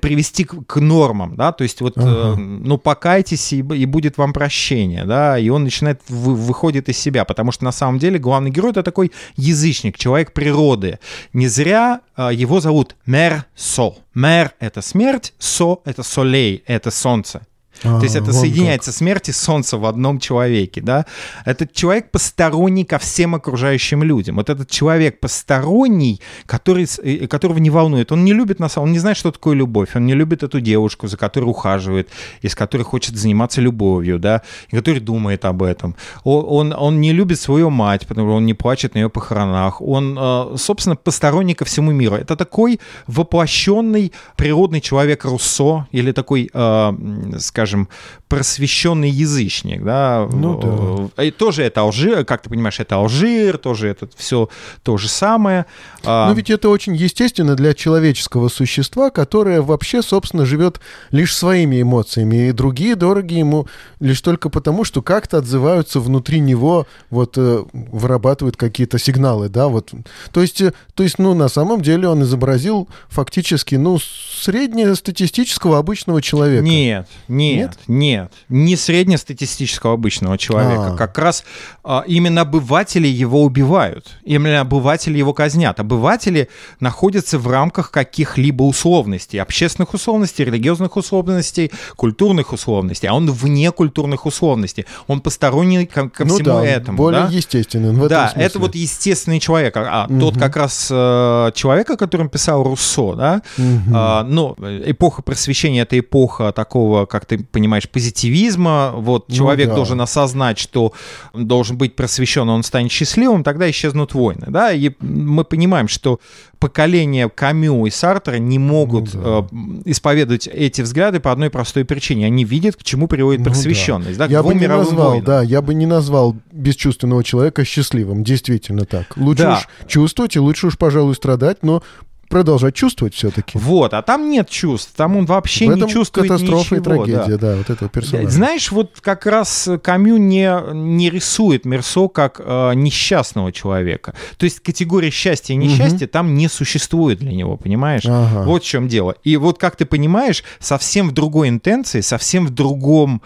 [0.00, 2.34] привести к, к нормам, да, то есть вот, ага.
[2.34, 6.98] э, ну, покайтесь, и, и будет вам прощение, да, и он начинает, вы, выходит из
[6.98, 10.98] себя, потому что на самом деле главный герой— это такой язычник, человек природы.
[11.32, 13.94] Не зря э, его зовут Мер Со.
[14.14, 17.42] Мер— это смерть, Со— это солей, это солнце.
[17.84, 18.98] А, То есть это соединяется как.
[18.98, 21.06] смерть и солнце в одном человеке, да?
[21.46, 24.36] Этот человек посторонний ко всем окружающим людям.
[24.36, 26.86] Вот этот человек посторонний, который,
[27.26, 28.12] которого не волнует.
[28.12, 29.96] Он не любит на самом он не знает, что такое любовь.
[29.96, 32.08] Он не любит эту девушку, за которой ухаживает,
[32.42, 35.94] и с которой хочет заниматься любовью, да, и который думает об этом.
[36.24, 39.80] Он, он, он не любит свою мать, потому что он не плачет на ее похоронах.
[39.80, 42.16] Он, э, собственно, посторонний ко всему миру.
[42.16, 46.92] Это такой воплощенный природный человек Руссо или такой, э,
[47.38, 47.88] скажем, скажем,
[48.30, 50.28] просвещенный язычник, да.
[50.32, 51.24] Ну, да.
[51.24, 54.48] И тоже это Алжир, как ты понимаешь, это Алжир, тоже это все
[54.84, 55.66] то же самое.
[56.04, 61.82] А Но ведь это очень естественно для человеческого существа, которое вообще, собственно, живет лишь своими
[61.82, 63.66] эмоциями, и другие дороги ему
[63.98, 69.90] лишь только потому, что как-то отзываются внутри него, вот э, вырабатывают какие-то сигналы, да, вот.
[70.30, 76.22] То есть, э, то есть, ну, на самом деле он изобразил фактически, ну, среднестатистического обычного
[76.22, 76.62] человека.
[76.62, 80.94] Нет, нет, нет, нет, не среднестатистического обычного человека.
[80.94, 80.96] А.
[80.96, 81.44] Как раз
[81.82, 85.80] а, именно обыватели его убивают, именно обыватели его казнят.
[85.80, 86.48] Обыватели
[86.80, 94.26] находятся в рамках каких-либо условностей, общественных условностей, религиозных условностей, культурных условностей, а он вне культурных
[94.26, 94.86] условностей.
[95.06, 96.96] Он посторонний ко, ко ну всему да, этому.
[96.98, 97.28] Более да?
[97.28, 97.92] естественный.
[97.92, 99.76] В да, этом это вот естественный человек.
[99.76, 100.20] А угу.
[100.20, 103.96] тот как раз э, человек, о котором писал Руссо, да, угу.
[103.96, 108.92] э, ну, эпоха просвещения это эпоха такого, как ты понимаешь, позитивизма.
[108.96, 109.74] Вот ну, человек да.
[109.74, 110.92] должен осознать, что
[111.32, 114.46] должен быть просвещен, он станет счастливым, тогда исчезнут войны.
[114.48, 114.72] Да?
[114.72, 116.20] И мы понимаем, что
[116.58, 119.56] поколение Камю и Сартера не могут ну, да.
[119.56, 122.26] э, исповедовать эти взгляды по одной простой причине.
[122.26, 124.18] Они видят, к чему приводит просвещенность.
[124.18, 124.26] Ну, да.
[124.26, 125.24] Да, я бы не назвал, войнам.
[125.24, 128.24] да, я бы не назвал бесчувственного человека счастливым.
[128.24, 129.16] Действительно так.
[129.16, 129.58] Лучше да.
[129.58, 131.82] уж чувствовать и лучше уж, пожалуй, страдать, но
[132.30, 133.58] продолжать чувствовать все-таки.
[133.58, 136.94] Вот, а там нет чувств, там он вообще не чувствует катастрофа ничего.
[136.94, 137.50] и трагедия, да.
[137.50, 138.30] да, вот этого персонажа.
[138.30, 144.14] Знаешь, вот как раз Камю не, не рисует Мерсо как э, несчастного человека.
[144.38, 146.12] То есть категория счастья и несчастья угу.
[146.12, 148.04] там не существует для него, понимаешь?
[148.06, 148.44] Ага.
[148.44, 149.16] Вот в чем дело.
[149.24, 153.22] И вот, как ты понимаешь, совсем в другой интенции, совсем в другом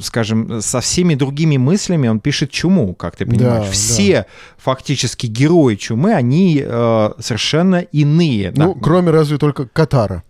[0.00, 3.66] скажем, со всеми другими мыслями он пишет чуму, как ты понимаешь.
[3.66, 4.26] Да, Все да.
[4.58, 8.52] фактически герои чумы, они э, совершенно иные.
[8.56, 8.80] Ну, да.
[8.80, 10.22] кроме разве только Катара.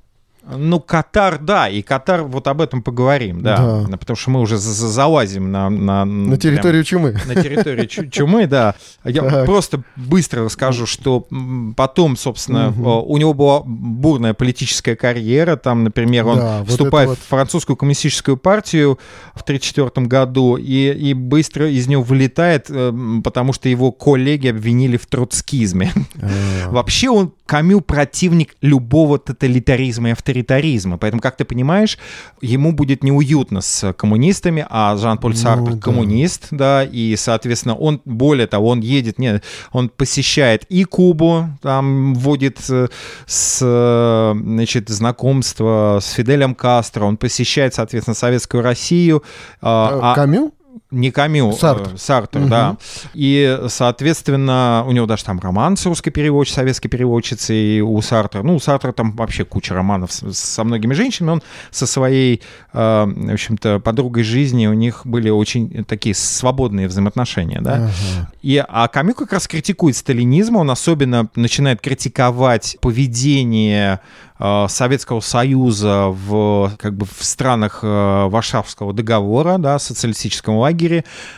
[0.45, 3.97] Ну, Катар, да, и Катар, вот об этом поговорим, да, да.
[3.97, 5.71] потому что мы уже залазим на...
[5.71, 7.17] На, на территорию прям, чумы.
[7.27, 8.75] На территорию чумы, да.
[9.05, 9.47] Я так.
[9.47, 11.29] просто быстро расскажу, что
[11.77, 13.13] потом, собственно, угу.
[13.13, 18.37] у него была бурная политическая карьера, там, например, он да, вступает вот в французскую коммунистическую
[18.37, 18.99] партию
[19.35, 24.97] в 1934 году и, и быстро из нее вылетает, э, потому что его коллеги обвинили
[24.97, 25.93] в троцкизме.
[26.21, 26.71] А.
[26.71, 30.99] Вообще он, Камю, противник любого тоталитаризма и авторитаризма авторитаризма.
[30.99, 31.99] Поэтому, как ты понимаешь,
[32.41, 35.83] ему будет неуютно с коммунистами, а Жан-Поль Сартр ну, да.
[35.83, 42.15] коммунист, да, и, соответственно, он, более того, он едет, нет, он посещает и Кубу, там
[42.15, 42.89] вводит э,
[43.27, 49.23] с, значит, знакомство с Фиделем Кастро, он посещает, соответственно, Советскую Россию.
[49.61, 50.53] А, а Камю?
[50.93, 52.49] Не Камю, Сартр, э, Сартр угу.
[52.49, 52.77] да.
[53.15, 58.43] И, соответственно, у него даже там роман с русской переводчицей, советской переводчицей у Сартра.
[58.43, 61.33] Ну, у Сартра там вообще куча романов с, со многими женщинами.
[61.33, 62.43] Он со своей,
[62.75, 67.75] э, в общем-то, подругой жизни, у них были очень такие свободные взаимоотношения, да.
[67.75, 68.33] Ага.
[68.43, 74.01] И, а Камю как раз критикует сталинизм, он особенно начинает критиковать поведение
[74.45, 80.82] Э, Советского Союза в, как бы, в странах Варшавского договора, да, социалистическом лагере.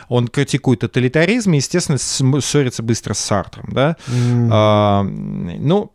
[0.08, 3.68] Он критикует тоталитаризм и, естественно, ссорится быстро с Сартром.
[3.72, 3.96] Да?
[4.06, 4.48] Mm.
[4.50, 5.92] А, ну,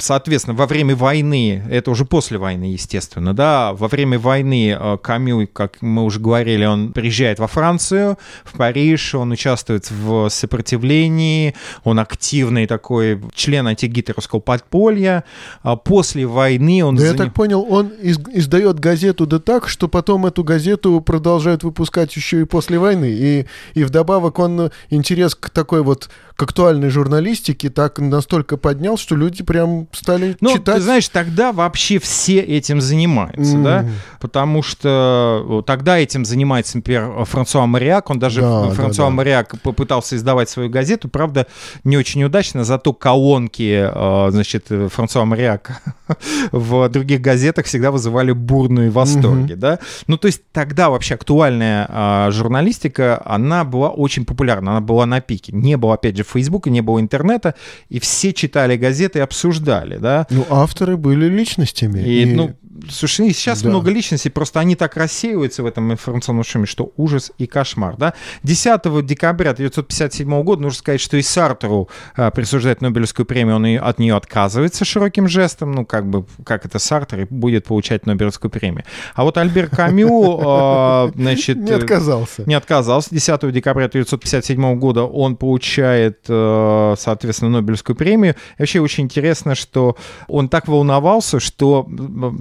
[0.00, 5.48] соответственно, во время войны, это уже после войны, естественно, да, во время войны э, Камю,
[5.52, 11.98] как мы уже говорили, он приезжает во Францию, в Париж, он участвует в сопротивлении, он
[11.98, 15.24] активный такой член антигитлеровского подполья.
[15.62, 16.96] А после после войны он...
[16.96, 17.12] Да заним...
[17.12, 22.14] я так понял, он из- издает газету да так, что потом эту газету продолжают выпускать
[22.14, 23.10] еще и после войны.
[23.10, 29.14] И, и вдобавок он интерес к такой вот к актуальной журналистике так настолько поднял, что
[29.14, 30.76] люди прям стали ну, читать.
[30.76, 33.62] ты знаешь, тогда вообще все этим занимаются, mm.
[33.62, 33.86] да,
[34.20, 39.16] потому что тогда этим занимается, например, Франсуа Мариак, он даже да, Франсуа да, да.
[39.16, 41.46] Мариак попытался издавать свою газету, правда,
[41.84, 45.82] не очень удачно, зато колонки, э, значит, Франсуа Мариак
[46.52, 49.56] в других газетах всегда вызывали бурные восторги, mm-hmm.
[49.56, 49.78] да.
[50.08, 55.20] Ну, то есть тогда вообще актуальная а, журналистика, она была очень популярна, она была на
[55.20, 55.52] пике.
[55.52, 57.54] Не было, опять же, Фейсбука, не было интернета,
[57.88, 60.26] и все читали газеты и обсуждали, да.
[60.30, 62.00] Ну, авторы были личностями.
[62.00, 62.34] И, и...
[62.34, 62.54] ну,
[62.90, 63.68] Слушай, сейчас да.
[63.68, 68.14] много личностей, просто они так рассеиваются в этом информационном шуме, что ужас и кошмар, да.
[68.42, 73.76] 10 декабря 1957 года нужно сказать, что и Сартеру а, присуждает Нобелевскую премию, он и
[73.76, 78.50] от нее отказывается широким жестом, ну, как бы, как это Сартер, и будет получать Нобелевскую
[78.50, 78.84] премию.
[79.14, 81.56] А вот Альбер Камю, а, значит...
[81.56, 82.42] Не отказался.
[82.46, 83.10] Не отказался.
[83.12, 88.34] 10 декабря 1957 года он получает, а, соответственно, Нобелевскую премию.
[88.58, 91.88] И вообще очень интересно, что он так волновался, что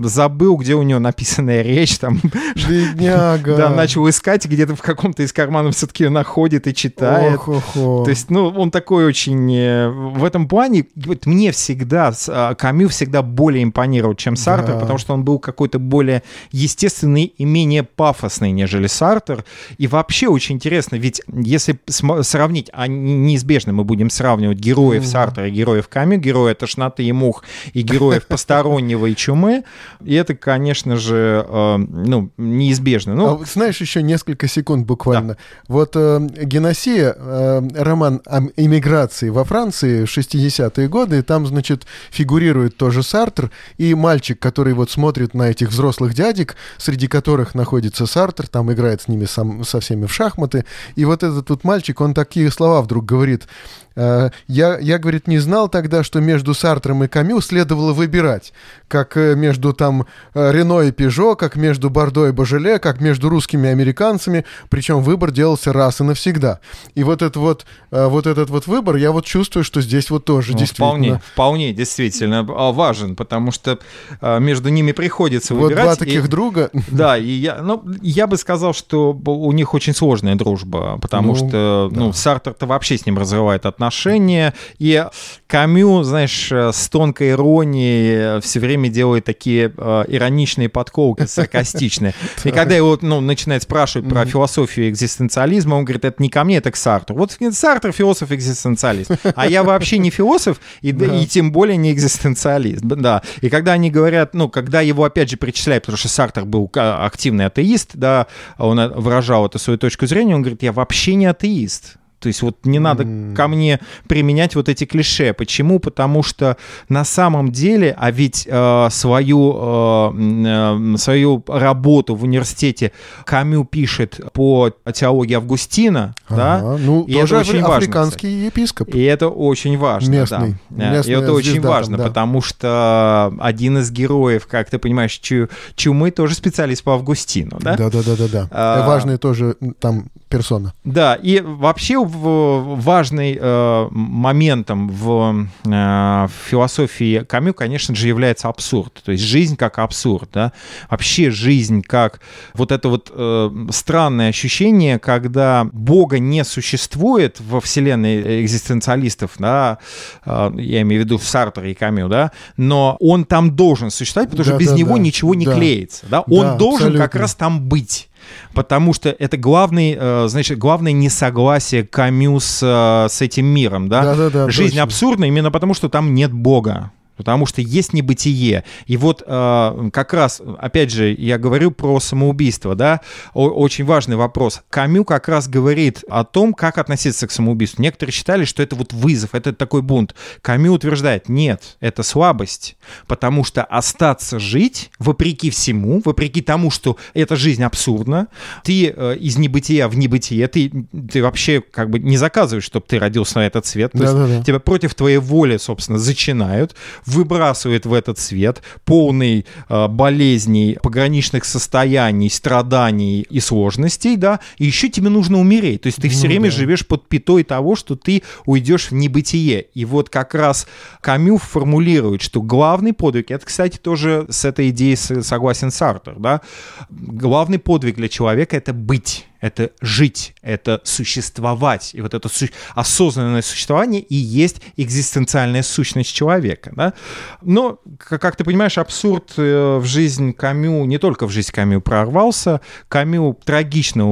[0.04, 2.20] забыл забыл, где у него написанная речь, там...
[2.56, 3.58] Бедняга.
[3.64, 7.36] Да, начал искать, где-то в каком-то из карманов все-таки находит и читает.
[7.36, 8.06] Ох, ох, ох.
[8.06, 9.54] То есть, ну, он такой очень...
[9.54, 14.80] Э, в этом плане, вот мне всегда, а, Камю всегда более импонировал, чем Сартер, да.
[14.80, 19.44] потому что он был какой-то более естественный и менее пафосный, нежели Сартер.
[19.78, 21.80] И вообще очень интересно, ведь если
[22.22, 25.08] сравнить, а неизбежно мы будем сравнивать героев mm.
[25.08, 29.64] Сартера и героев Камю, героя тошноты и мух и героев постороннего и чумы,
[30.04, 33.16] и это, конечно же, э, ну, неизбежно.
[33.16, 35.34] Ну, а, знаешь, еще несколько секунд буквально.
[35.34, 35.40] Да.
[35.68, 42.78] Вот э, «Геносия», э, роман о иммиграции во Франции 60-е годы, и там, значит, фигурирует
[42.78, 48.48] тоже Сартр, и мальчик, который вот смотрит на этих взрослых дядек, среди которых находится Сартр,
[48.48, 52.14] там играет с ними сам, со всеми в шахматы, и вот этот вот мальчик, он
[52.14, 53.48] такие слова вдруг говорит,
[53.96, 58.52] я, я, говорит, не знал тогда, что между Сартром и Камю следовало выбирать,
[58.88, 63.30] как э, между там э, Рено и Пежо, как между Бордо и Божеле, как между
[63.30, 66.60] русскими и американцами, причем выбор делался раз и навсегда.
[66.96, 70.54] И вот этот вот, вот этот вот выбор, я вот чувствую, что здесь вот тоже
[70.54, 70.88] ну, действительно...
[70.88, 73.78] Вполне, вполне действительно важен, потому что
[74.22, 75.86] между ними приходится выбирать.
[75.86, 76.72] Вот два таких и, друга.
[76.90, 81.36] Да, и я, ну, я бы сказал, что у них очень сложная дружба, потому ну,
[81.36, 82.00] что, да.
[82.00, 84.54] ну, Сартер-то вообще с ним разрывает отношения отношения.
[84.80, 85.06] И
[85.48, 92.14] Камю, знаешь, с тонкой иронией все время делает такие э, ироничные подколки, саркастичные.
[92.44, 96.58] И когда его ну, начинает спрашивать про философию экзистенциализма, он говорит, это не ко мне,
[96.58, 97.16] это к Сартру.
[97.16, 99.12] Вот Сартр философ-экзистенциалист.
[99.36, 102.82] А я вообще не философ, и, и тем более не экзистенциалист.
[102.82, 103.22] Да.
[103.42, 107.46] И когда они говорят, ну, когда его опять же причисляют, потому что Сартер был активный
[107.46, 111.98] атеист, да, он выражал эту свою точку зрения, он говорит, я вообще не атеист.
[112.24, 113.36] То есть вот не надо mm.
[113.36, 115.34] ко мне применять вот эти клише.
[115.34, 115.80] Почему?
[115.80, 116.56] Потому что
[116.88, 120.12] на самом деле, а ведь э, свою, э,
[120.46, 122.94] э, свою работу в университете
[123.26, 126.78] Камю пишет по теологии Августина, ага, да?
[126.80, 128.96] Ну, и тоже это очень африканский важно, епископ.
[128.96, 130.92] И это очень важно, местный, да.
[130.92, 132.10] Местный и это очень важно, там, да.
[132.10, 137.76] потому что один из героев, как ты понимаешь, чу, чумы тоже специалист по Августину, да?
[137.76, 138.48] Да-да-да-да.
[138.50, 140.74] А, Важный тоже там персона.
[140.84, 149.02] Да, и вообще важный э, моментом в, э, в философии Камю, конечно же, является абсурд.
[149.04, 150.54] То есть жизнь как абсурд, да.
[150.90, 152.22] Вообще жизнь как
[152.54, 159.80] вот это вот э, странное ощущение, когда Бога не существует во вселенной экзистенциалистов, да,
[160.26, 164.30] э, я имею в виду в Сартре и Камю, да, но он там должен существовать,
[164.30, 165.56] потому да, что без да, него да, ничего не да.
[165.56, 166.22] клеится, да.
[166.22, 167.08] Он да, должен абсолютно.
[167.08, 168.10] как раз там быть
[168.54, 174.04] потому что это главный, э, значит, главное несогласие Камю с, э, с этим миром, да?
[174.04, 174.50] Да-да-да.
[174.50, 174.84] Жизнь точно.
[174.84, 176.92] абсурдна именно потому, что там нет Бога
[177.24, 178.66] потому что есть небытие.
[178.86, 183.00] И вот э, как раз, опять же, я говорю про самоубийство, да,
[183.34, 184.62] О очень важный вопрос.
[184.70, 187.82] Камю как раз говорит о том, как относиться к самоубийству.
[187.82, 190.16] Некоторые считали, что это вот вызов, это такой бунт.
[190.42, 192.76] Камю утверждает, нет, это слабость,
[193.08, 198.28] потому что остаться жить, вопреки всему, вопреки тому, что эта жизнь абсурдна,
[198.64, 200.72] ты э, из небытия в небытие, ты,
[201.10, 204.16] ты вообще как бы не заказываешь, чтобы ты родился на этот свет, то да, есть
[204.16, 204.44] да, да.
[204.44, 206.76] тебя против твоей воли, собственно, зачинают,
[207.14, 214.90] выбрасывает в этот свет, полный э, болезней, пограничных состояний, страданий и сложностей, да, и еще
[214.90, 215.82] тебе нужно умереть.
[215.82, 216.58] То есть ты ну, все время да.
[216.58, 219.68] живешь под пятой того, что ты уйдешь в небытие.
[219.74, 220.68] И вот как раз
[221.02, 226.42] Камю формулирует, что главный подвиг, это, кстати, тоже с этой идеей согласен Сартер, да,
[226.90, 231.94] главный подвиг для человека— это быть это жить, это существовать.
[231.94, 236.72] И вот это су- осознанное существование и есть экзистенциальная сущность человека.
[236.74, 236.94] Да?
[237.42, 242.62] Но, как ты понимаешь, абсурд э, в жизнь Камю, не только в жизнь Камю прорвался,
[242.88, 244.06] Камю трагично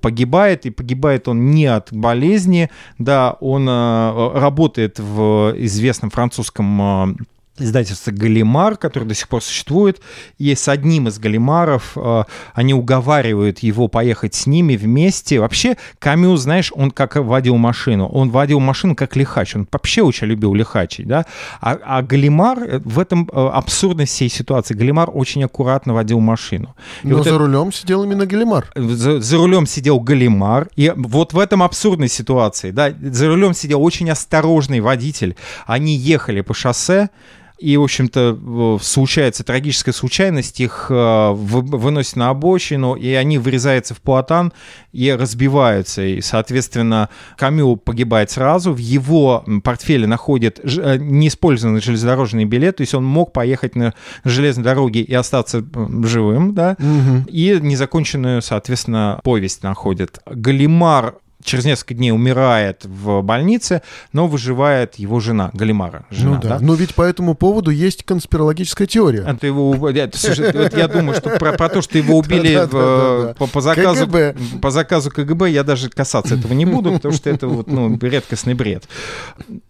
[0.00, 7.14] погибает, и погибает он не от болезни, да, он э, работает в известном французском э,
[7.62, 10.00] издательство «Галимар», которое до сих пор существует.
[10.38, 15.40] И с одним из «Галимаров» э, они уговаривают его поехать с ними вместе.
[15.40, 18.06] Вообще, Камю, знаешь, он как водил машину.
[18.06, 19.54] Он водил машину как лихач.
[19.56, 21.26] Он вообще очень любил лихачить, да.
[21.60, 24.74] А, а Галимар э, в этом э, абсурдность всей ситуации.
[24.74, 26.74] Галимар очень аккуратно водил машину.
[27.02, 27.38] И Но вот за это...
[27.38, 28.66] рулем сидел именно Галимар.
[28.74, 30.68] За, за рулем сидел Галимар.
[30.76, 35.36] И вот в этом абсурдной ситуации, да, за рулем сидел очень осторожный водитель.
[35.66, 37.10] Они ехали по шоссе,
[37.60, 44.00] и, в общем-то, случается трагическая случайность, их э, выносят на обочину, и они вырезаются в
[44.00, 44.52] платан
[44.92, 46.02] и разбиваются.
[46.02, 52.94] И, соответственно, Камил погибает сразу, в его портфеле находят э, неиспользованный железнодорожный билет, то есть
[52.94, 53.92] он мог поехать на
[54.24, 55.62] железной дороге и остаться
[56.04, 57.28] живым, да, угу.
[57.28, 60.20] и незаконченную, соответственно, повесть находят.
[60.26, 63.82] Галимар через несколько дней умирает в больнице,
[64.12, 66.04] но выживает его жена, Галимара.
[66.10, 66.48] Жена, ну да.
[66.48, 66.58] да.
[66.60, 69.24] Но ведь по этому поводу есть конспирологическая теория.
[69.26, 74.06] Это его, это, слушай, я думаю, что про, про то, что его убили по, заказу,
[74.06, 74.36] КГБ.
[74.60, 78.54] по заказу КГБ, я даже касаться этого не буду, потому что это вот, ну, редкостный
[78.54, 78.88] бред.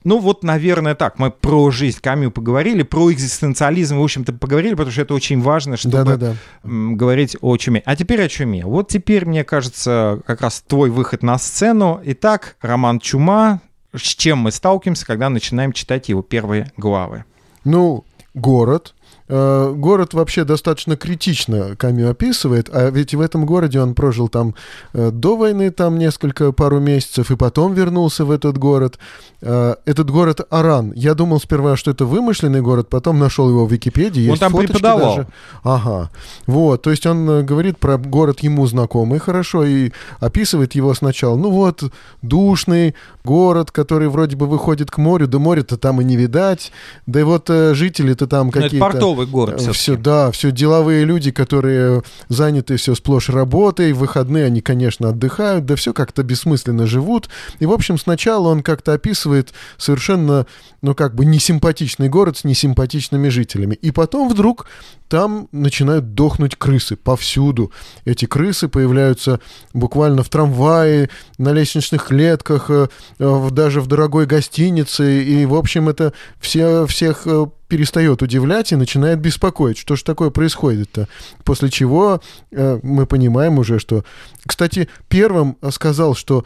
[0.04, 1.18] Ну вот, наверное, так.
[1.18, 5.76] Мы про жизнь Камю поговорили, про экзистенциализм, в общем-то, поговорили, потому что это очень важно,
[5.76, 7.82] чтобы говорить о чуме.
[7.84, 8.64] А теперь о чуме.
[8.64, 12.00] Вот теперь, мне кажется, как раз твой выход на сцену сцену.
[12.02, 13.60] Итак, роман «Чума».
[13.94, 17.26] С чем мы сталкиваемся, когда начинаем читать его первые главы?
[17.64, 18.94] Ну, город,
[19.32, 24.56] Э, город вообще достаточно критично Камю описывает, а ведь в этом городе он прожил там
[24.92, 28.98] э, до войны там несколько, пару месяцев, и потом вернулся в этот город.
[29.40, 30.92] Э, этот город Аран.
[30.96, 34.22] Я думал сперва, что это вымышленный город, потом нашел его в Википедии.
[34.22, 35.16] Есть он там преподавал.
[35.16, 35.28] Даже.
[35.62, 36.10] Ага.
[36.46, 41.36] Вот, то есть он говорит про город ему знакомый хорошо и описывает его сначала.
[41.36, 41.84] Ну вот,
[42.22, 46.72] душный город, который вроде бы выходит к морю, да моря-то там и не видать,
[47.06, 48.78] да и вот жители-то там какие-то
[49.20, 49.60] торговый город.
[49.60, 55.10] Все, все да, все деловые люди, которые заняты все сплошь работой, в выходные они, конечно,
[55.10, 57.28] отдыхают, да все как-то бессмысленно живут.
[57.58, 60.46] И, в общем, сначала он как-то описывает совершенно,
[60.82, 63.74] ну, как бы несимпатичный город с несимпатичными жителями.
[63.74, 64.66] И потом вдруг
[65.10, 67.72] там начинают дохнуть крысы повсюду.
[68.04, 69.40] Эти крысы появляются
[69.74, 72.86] буквально в трамвае, на лестничных клетках, э,
[73.18, 75.24] даже в дорогой гостинице.
[75.24, 80.30] И, в общем, это все, всех э, перестает удивлять и начинает беспокоить, что же такое
[80.30, 81.08] происходит-то.
[81.42, 84.04] После чего э, мы понимаем уже, что...
[84.46, 86.44] Кстати, первым сказал, что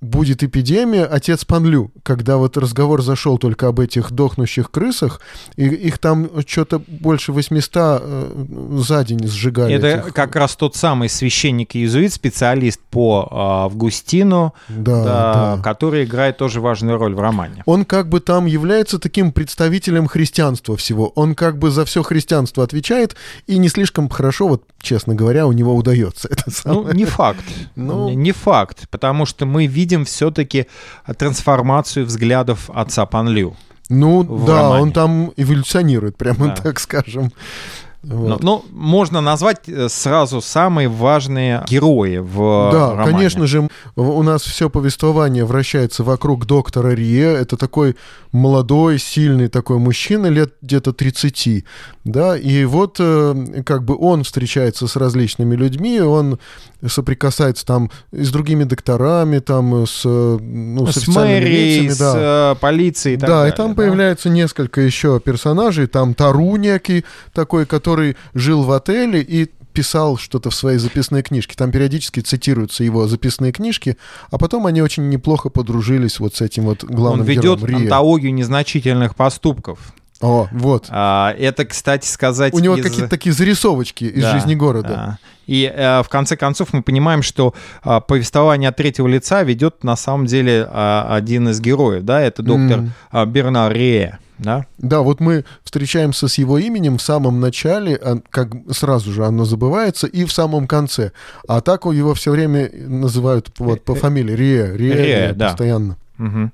[0.00, 5.20] будет эпидемия, отец Панлю, когда вот разговор зашел только об этих дохнущих крысах,
[5.56, 8.46] и их там что-то больше 800 э,
[8.78, 9.74] за день сжигали.
[9.74, 10.14] Это этих...
[10.14, 15.62] как раз тот самый священник-иезуит, специалист по э, Августину, да, да, да.
[15.62, 17.62] который играет тоже важную роль в романе.
[17.66, 21.08] Он как бы там является таким представителем христианства всего.
[21.14, 25.52] Он как бы за все христианство отвечает, и не слишком хорошо, вот честно говоря, у
[25.52, 26.86] него удается это самое.
[26.86, 27.44] Ну, не факт.
[27.76, 28.08] Ну...
[28.10, 30.66] Не факт, потому что мы видим видим все-таки
[31.18, 33.56] трансформацию взглядов отца Панлю.
[33.88, 34.82] Ну да, романе.
[34.82, 36.56] он там эволюционирует, прямо да.
[36.56, 37.32] так скажем.
[38.02, 38.42] Вот.
[38.42, 43.12] Ну, ну, можно назвать э, сразу самые важные герои в Да, романе.
[43.12, 47.34] конечно же, у нас все повествование вращается вокруг доктора Рие.
[47.34, 47.96] Это такой
[48.32, 51.64] молодой, сильный такой мужчина, лет где-то 30,
[52.04, 56.38] да, и вот э, как бы он встречается с различными людьми, он
[56.86, 62.12] соприкасается там и с другими докторами, там с, ну, с, с мэрией, лицами, да.
[62.12, 63.16] с э, полицией.
[63.16, 63.74] И так да, далее, и там да?
[63.74, 67.89] появляется несколько еще персонажей, там Тару некий такой, который
[68.34, 71.54] жил в отеле и писал что-то в своей записной книжке.
[71.56, 73.96] Там периодически цитируются его записные книжки,
[74.30, 78.34] а потом они очень неплохо подружились вот с этим вот главным Он ведет героем, антологию
[78.34, 79.94] незначительных поступков.
[80.20, 80.86] О, вот.
[80.90, 82.52] А, это, кстати сказать...
[82.52, 82.84] У него из...
[82.84, 84.88] какие-то такие зарисовочки из да, жизни города.
[84.88, 85.18] Да.
[85.46, 89.96] И э, в конце концов мы понимаем, что э, повествование от третьего лица ведет на
[89.96, 92.90] самом деле э, один из героев, да, это доктор mm.
[93.12, 94.66] э, Бернар Рее да?
[94.78, 99.44] Да, вот мы встречаемся с его именем в самом начале, а, как сразу же оно
[99.44, 101.12] забывается, и в самом конце.
[101.46, 105.48] А так его все время называют вот по фамилии Рие, Рие, Рие да.
[105.48, 105.96] постоянно.
[106.18, 106.52] Мгм.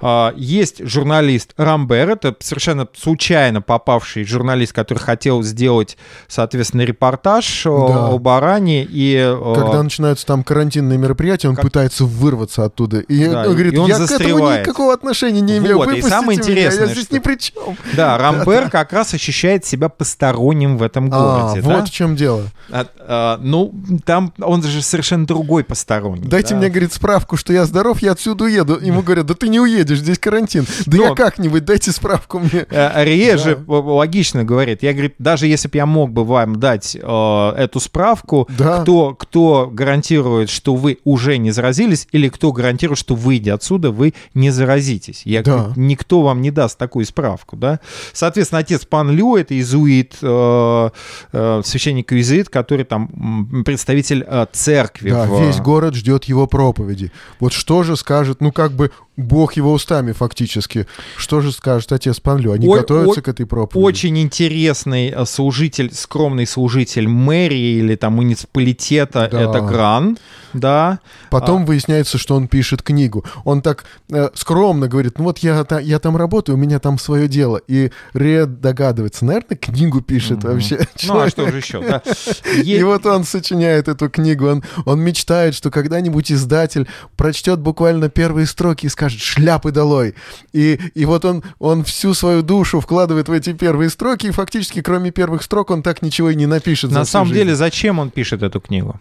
[0.00, 5.96] А, Есть журналист Рамбер, это совершенно случайно попавший журналист, который хотел сделать,
[6.28, 8.08] соответственно, репортаж о- Да.
[8.08, 8.84] об Аране.
[8.88, 9.14] И,
[9.54, 13.00] Когда начинаются там карантинные мероприятия, он Как- пытается вырваться оттуда.
[13.00, 14.66] И Да, он говорит, и он я к этому застревает.
[14.66, 15.76] никакого отношения не имею.
[15.76, 17.76] Вот, и самое меня, интересное, я здесь что- ни при чем.
[17.94, 21.60] Да, Рамбер как раз ощущает себя посторонним в этом А, городе.
[21.60, 22.42] вот в чем дело.
[22.70, 23.72] А, а, ну,
[24.04, 26.26] там он же совершенно другой посторонний.
[26.28, 26.56] Дайте да.
[26.56, 28.78] мне, говорит, справку, что я здоров, я отсюда уеду.
[28.80, 30.66] Ему говорят, да ты не уедешь, здесь карантин.
[30.86, 32.66] Да Но- я как-нибудь, дайте справку мне.
[32.70, 33.38] Э, Арие Да.
[33.38, 34.82] же логично говорит.
[34.82, 38.80] Я, говорит, даже если бы я мог бы вам дать э, эту справку, Да.
[38.82, 44.14] кто, кто гарантирует, что вы уже не заразились, или кто гарантирует, что выйдя отсюда, вы
[44.34, 45.22] не заразитесь?
[45.24, 45.52] Я Да.
[45.58, 47.80] говорю, никто вам не даст такую справку, да?
[48.12, 50.90] Соответственно, отец Пан Лю, это изуит, э,
[51.32, 55.10] э, священник-иезуит, который там представитель э, церкви.
[55.10, 57.12] Да, в- весь город ждет его проповеди.
[57.40, 60.86] Вот что же скажет, ну как бы Бог его устами фактически.
[61.16, 62.52] Что же скажет отец Панлю?
[62.52, 63.84] Они Ой, готовятся ой, к этой проповеди.
[63.86, 69.40] Очень интересный э, служитель, скромный служитель мэрии или там муниципалитета, Да.
[69.42, 70.18] это Гран,
[70.52, 71.00] да.
[71.30, 71.66] Потом А.
[71.66, 73.24] выясняется, что он пишет книгу.
[73.44, 77.28] Он так э, скромно говорит, ну вот я, я там работаю, у меня там свое
[77.28, 77.60] дело.
[77.68, 80.52] И Ред догадывается, наверное, книгу пишет Мгм.
[80.52, 80.76] вообще.
[80.78, 81.30] Ну а человек.
[81.32, 82.02] что же еще, да.
[82.62, 88.08] И Е- вот он сочиняет эту книгу, он, он мечтает, что когда-нибудь издатель прочтет буквально
[88.08, 89.20] первые строки и скажет
[89.64, 90.14] «шляпы долой».
[90.52, 94.82] И, и вот он, он всю свою душу вкладывает в эти первые строки, и фактически
[94.82, 96.90] кроме первых строк он так ничего и не напишет.
[96.90, 97.40] На самом жизнь.
[97.40, 99.00] деле, зачем он пишет эту книгу?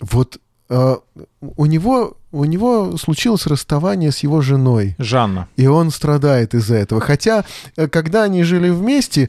[0.00, 0.38] Вот
[0.70, 0.96] э,
[1.40, 4.94] у, него, у него случилось расставание с его женой.
[4.98, 5.46] Жанна.
[5.56, 7.00] И он страдает из-за этого.
[7.00, 7.44] Хотя,
[7.76, 9.28] э, когда они жили вместе,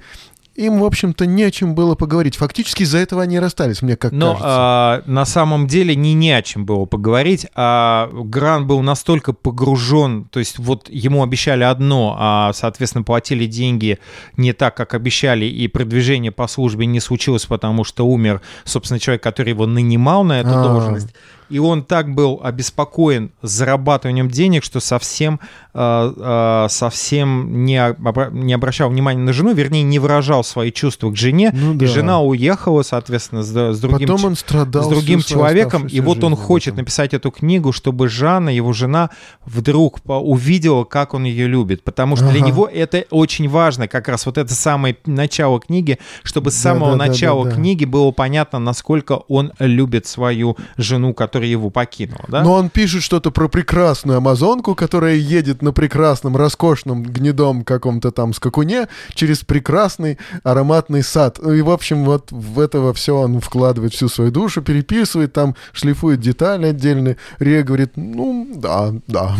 [0.62, 2.36] им, в общем-то, не о чем было поговорить.
[2.38, 4.48] Фактически из-за этого они и расстались, мне как Но кажется.
[4.48, 10.26] а, на самом деле не не о чем было поговорить, а Гран был настолько погружен,
[10.26, 14.00] то есть вот ему обещали одно, а, соответственно, платили деньги
[14.38, 19.24] не так, как обещали, и продвижение по службе не случилось, потому что умер, собственно, человек,
[19.24, 20.64] который его нанимал на эту А.
[20.64, 21.10] должность.
[21.52, 25.40] И он так был обеспокоен зарабатыванием денег, что совсем,
[25.74, 31.12] э, э, совсем не, обра- не обращал внимания на жену, вернее, не выражал свои чувства
[31.12, 31.52] к жене.
[31.54, 31.88] Ну И да.
[31.88, 35.88] жена уехала, соответственно, с, с другим, Потом он страдал с другим человеком.
[35.88, 39.10] И вот он хочет написать эту книгу, чтобы Жанна, его жена,
[39.46, 41.84] вдруг увидела, как он ее любит.
[41.84, 42.48] Потому что для Ага.
[42.48, 47.12] него это очень важно, как раз вот это самое начало книги, чтобы с самого Да-да-да-да-да.
[47.12, 52.26] начала книги было понятно, насколько он любит свою жену, которая его покинула.
[52.28, 52.44] Да?
[52.44, 58.34] Но он пишет что-то про прекрасную амазонку, которая едет на прекрасном, роскошном гнедом каком-то там
[58.34, 61.40] скакуне через прекрасный ароматный сад.
[61.40, 66.20] И, в общем, вот в это все он вкладывает всю свою душу, переписывает, там шлифует
[66.20, 67.18] детали отдельные.
[67.40, 69.36] Рия говорит, ну, да, да.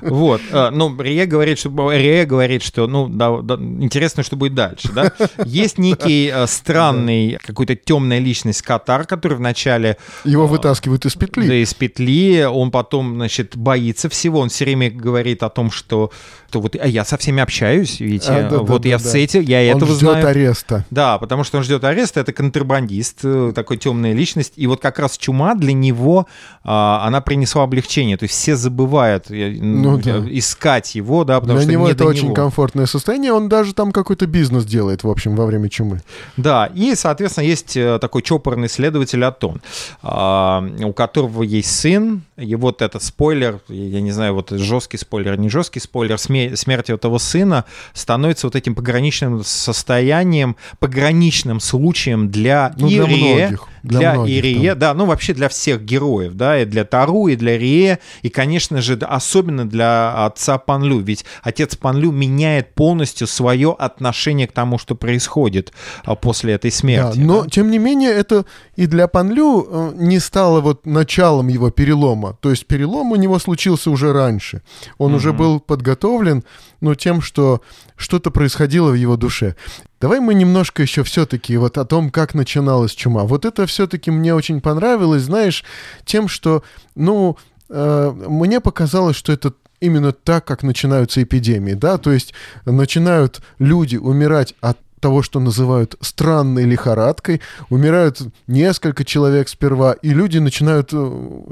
[0.00, 4.54] Вот, э, ну, Рие говорит, что, Рие говорит, что, ну, да, да, интересно, что будет
[4.54, 5.12] дальше, да.
[5.44, 10.46] Есть некий э, странный, какой-то темная личность Катар, который вначале Его
[10.88, 11.54] вытаскивают из да, петли.
[11.62, 16.10] из петли, он потом, значит, боится всего, он все время говорит о том, что,
[16.48, 19.12] что вот а я со всеми общаюсь, видите, А, да, вот да, я да, с
[19.12, 19.18] да.
[19.18, 20.26] этим, я Он этого ждет знаю.
[20.28, 20.84] ареста.
[20.90, 24.54] Да, потому что он ждет ареста, это контрабандист, э, такой темная личность.
[24.56, 26.26] И вот как раз чума для него,
[26.64, 28.16] а, она принесла облегчение.
[28.16, 30.18] То есть все забывают э, Ну да.
[30.18, 32.34] э, искать его, да, потому Для что него не это очень него.
[32.34, 33.32] комфортное состояние.
[33.32, 36.00] Он даже там какой-то бизнес делает, в общем, во время чумы.
[36.36, 39.60] Да, и, соответственно, есть такой чопорный следователь Атон,
[40.02, 45.38] а, у которого есть сын, и вот этот спойлер, я не знаю, вот жесткий спойлер,
[45.38, 52.74] не жесткий спойлер, сме- смерть этого сына становится вот этим пограничным состоянием, пограничным случаем для
[52.78, 54.88] Ну, для Ирие, многих, для для многих, Ирие, да.
[54.88, 58.80] да, ну вообще для всех героев, да, и для Тару, и для Рие, и, конечно
[58.80, 64.78] же, да, особенно для отца Панлю, ведь отец Панлю меняет полностью свое отношение к тому,
[64.78, 65.72] что происходит
[66.04, 67.18] а, после этой Да, смерти.
[67.18, 67.48] но, да.
[67.50, 68.44] тем не менее, это
[68.76, 72.36] и для Панлю э, не стало вот началом его перелома.
[72.40, 74.62] То есть перелом у него случился уже раньше.
[74.98, 76.44] Он уже был подготовлен,
[76.80, 77.60] но тем, что
[77.96, 79.56] что-то происходило в его душе.
[80.00, 83.24] Давай мы немножко еще все-таки вот о том, как начиналась чума.
[83.24, 85.64] Вот это все-таки мне очень понравилось, знаешь,
[86.04, 86.62] тем, что,
[86.94, 87.36] ну,
[87.68, 92.34] э, мне показалось, что это именно так, как начинаются эпидемии, да, то есть
[92.64, 97.40] начинают люди умирать от того, что называют странной лихорадкой,
[97.70, 100.96] умирают несколько человек сперва, и люди начинают э,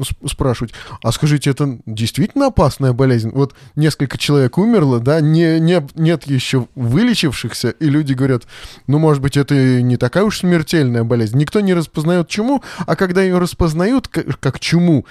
[0.03, 0.73] сп- спрашивать,
[1.03, 3.31] а скажите, это действительно опасная болезнь?
[3.31, 8.45] Вот несколько человек умерло, да, не, не, нет еще вылечившихся, и люди говорят,
[8.87, 11.39] ну, может быть, это не такая уж смертельная болезнь.
[11.39, 15.07] Никто не распознает чуму, а когда ее распознают как, чуму,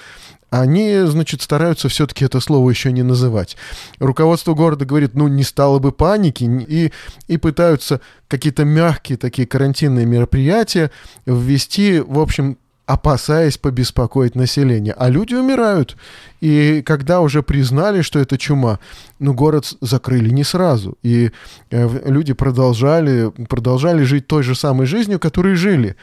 [0.50, 3.56] они, значит, стараются все-таки это слово еще не называть.
[3.98, 6.92] Руководство города говорит, ну, не стало бы паники, и,
[7.28, 10.90] и пытаются какие-то мягкие такие карантинные мероприятия
[11.26, 14.94] ввести, в общем, опасаясь побеспокоить население.
[14.96, 15.96] А люди умирают.
[16.40, 18.78] И когда уже признали, что это чума,
[19.18, 20.96] ну, город закрыли не сразу.
[21.02, 21.32] И
[21.70, 25.96] э, люди продолжали, продолжали жить той же самой жизнью, которой жили.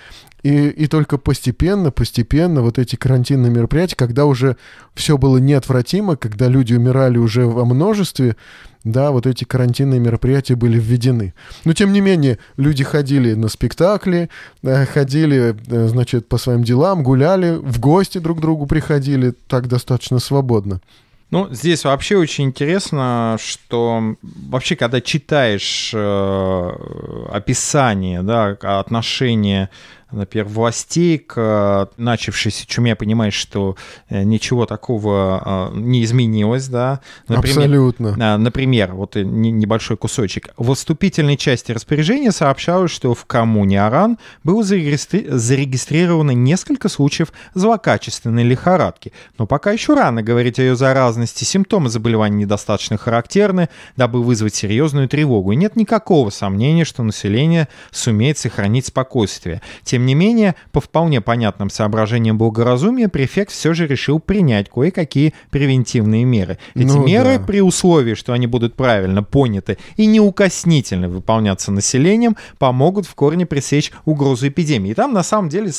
[0.44, 4.58] И, и только постепенно, постепенно вот эти карантинные мероприятия, когда уже
[4.94, 8.36] все было неотвратимо, когда люди умирали уже во множестве,
[8.84, 11.34] да, вот эти карантинные мероприятия были введены.
[11.64, 14.30] Но, тем не менее, люди ходили на спектакли,
[14.62, 19.70] э, ходили, э, значит, по своим делам, гуляли, в гости друг к другу приходили так
[19.70, 20.82] достаточно свободно.
[21.32, 26.70] Ну, здесь вообще очень интересно, что вообще, когда читаешь э,
[27.32, 29.72] описание, да, отношения
[30.14, 33.76] например, властей к э, начавшейся чуме, понимаешь, что
[34.10, 37.02] э, ничего такого э, не изменилось, да.
[37.28, 38.38] Например, Абсолютно.
[38.38, 40.50] Например, вот небольшой кусочек.
[40.58, 49.12] В вступительной части распоряжения сообщалось, что в коммуне Аран было зарегистрировано несколько случаев злокачественной лихорадки.
[49.38, 51.44] Но пока еще рано говорить о ее заразности.
[51.44, 55.52] Симптомы заболевания недостаточно характерны, дабы вызвать серьезную тревогу.
[55.52, 59.62] И нет никакого сомнения, что население сумеет сохранить спокойствие.
[59.84, 65.34] Тем тем не менее, по вполне понятным соображениям благоразумия, префект все же решил принять кое-какие
[65.50, 66.58] превентивные меры.
[66.76, 67.46] Эти ну, меры, да.
[67.46, 73.94] при условии, что они будут правильно поняты и неукоснительно выполняться населением, помогут в корне пресечь
[74.04, 74.92] угрозу эпидемии.
[74.92, 75.72] И там, на самом деле,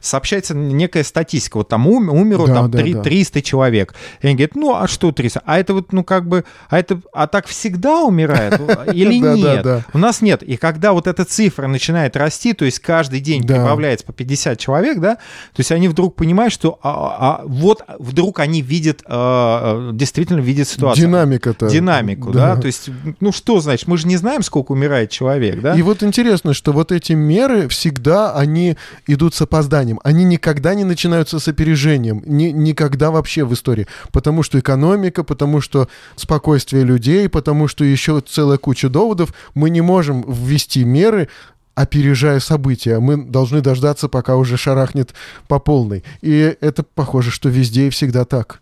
[0.00, 1.56] сообщается некая статистика.
[1.56, 3.02] Вот там ум, умерло да, там да, 3, да.
[3.02, 3.94] 300 человек.
[4.20, 5.40] И они говорят, ну, а что 300?
[5.46, 8.60] А это вот, ну, как бы, а это, а так всегда умирает?
[8.92, 9.86] Или нет?
[9.94, 10.42] У нас нет.
[10.42, 14.98] И когда вот эта цифра начинает расти, то есть каждый день добавляется по 50 человек,
[14.98, 20.40] да, то есть они вдруг понимают, что а, а, вот вдруг они видят, а, действительно
[20.40, 21.06] видят ситуацию.
[21.06, 21.68] Динамика-то.
[21.68, 22.54] Динамику, да.
[22.54, 22.90] да, то есть,
[23.20, 25.74] ну что значит, мы же не знаем, сколько умирает человек, да.
[25.74, 30.84] И вот интересно, что вот эти меры всегда, они идут с опозданием, они никогда не
[30.84, 37.28] начинаются с опережением, ни, никогда вообще в истории, потому что экономика, потому что спокойствие людей,
[37.28, 41.28] потому что еще целая куча доводов, мы не можем ввести меры
[41.80, 42.98] опережая события.
[42.98, 45.14] Мы должны дождаться, пока уже шарахнет
[45.48, 46.04] по полной.
[46.20, 48.60] И это похоже, что везде и всегда так.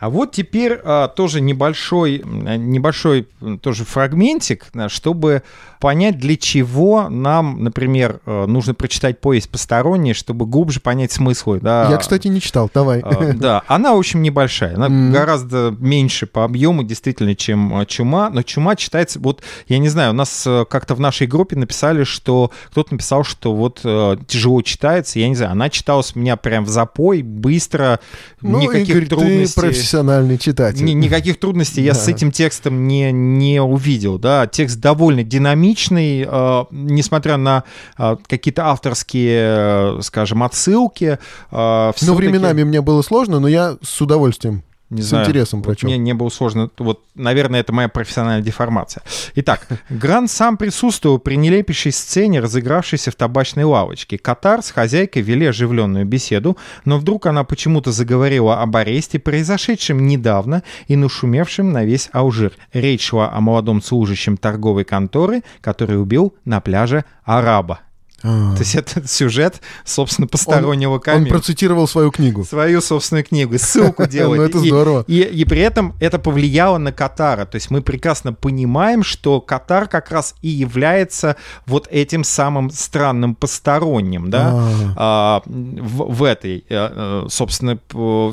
[0.00, 3.28] А вот теперь а, тоже небольшой, небольшой
[3.60, 5.42] тоже фрагментик, чтобы
[5.80, 11.60] понять, для чего нам, например, э, нужно прочитать повесть посторонней, чтобы глубже понять смыслы.
[11.60, 11.88] Да.
[11.90, 13.00] Я, кстати, не читал, давай.
[13.00, 14.74] А, да, она, в общем, небольшая.
[14.74, 15.10] Она mm.
[15.12, 18.30] гораздо меньше по объему, действительно, чем «Чума».
[18.30, 19.20] Но «Чума» читается...
[19.20, 22.50] Вот, я не знаю, у нас как-то в нашей группе написали, что...
[22.70, 23.80] Кто-то написал, что вот
[24.26, 25.18] тяжело читается.
[25.18, 28.00] Я не знаю, она читалась у меня прям в запой, быстро,
[28.40, 29.60] ну, никаких Игорь, трудностей.
[29.60, 30.84] ты профессиональный читатель.
[30.84, 34.46] Ни, никаких трудностей я с этим текстом не, не увидел, да.
[34.46, 37.64] Текст довольно динамичный, э, несмотря на
[37.96, 41.18] э, какие-то авторские, э, скажем, отсылки.
[41.50, 45.88] Но временами мне было сложно, но я с удовольствием не С знаю, интересом прочел.
[45.88, 46.70] Вот мне не было сложно.
[46.78, 49.02] Вот, наверное, это моя профессиональная деформация.
[49.34, 54.16] Итак, Грант сам присутствовал при нелепейшей сцене, разыгравшейся в табачной лавочке.
[54.16, 60.62] Катар с хозяйкой вели оживленную беседу, но вдруг она почему-то заговорила об аресте, произошедшем недавно
[60.86, 62.52] и нашумевшем на весь Алжир.
[62.72, 67.80] Речь шла о молодом служащем торговой конторы, который убил на пляже араба.
[68.22, 68.54] А.
[68.54, 71.24] То есть это сюжет, собственно, постороннего он, камня.
[71.24, 72.44] Он процитировал свою книгу.
[72.44, 74.40] Свою собственную книгу, ссылку делает.
[74.40, 75.04] Ну это здорово.
[75.06, 77.44] И, и, и при этом это повлияло на Катара.
[77.44, 83.34] То есть мы прекрасно понимаем, что Катар как раз и является вот этим самым странным
[83.34, 84.94] посторонним, да, а.
[84.96, 87.78] А, в, в этой, э, э, собственно,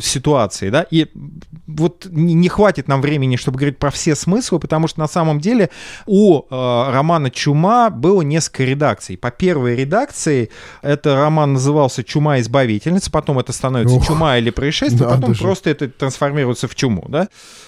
[0.02, 0.86] ситуации, да.
[0.90, 1.08] И
[1.68, 5.70] вот не хватит нам времени, чтобы говорить про все смыслы, потому что на самом деле
[6.06, 9.18] у э, романа «Чума» было несколько редакций.
[9.18, 10.50] По первой редакции.
[10.82, 15.42] Это роман назывался «Чума избавительница», потом это становится Ох, «Чума или происшествие», потом даже.
[15.42, 17.06] просто это трансформируется в «Чуму».
[17.10, 17.28] Да?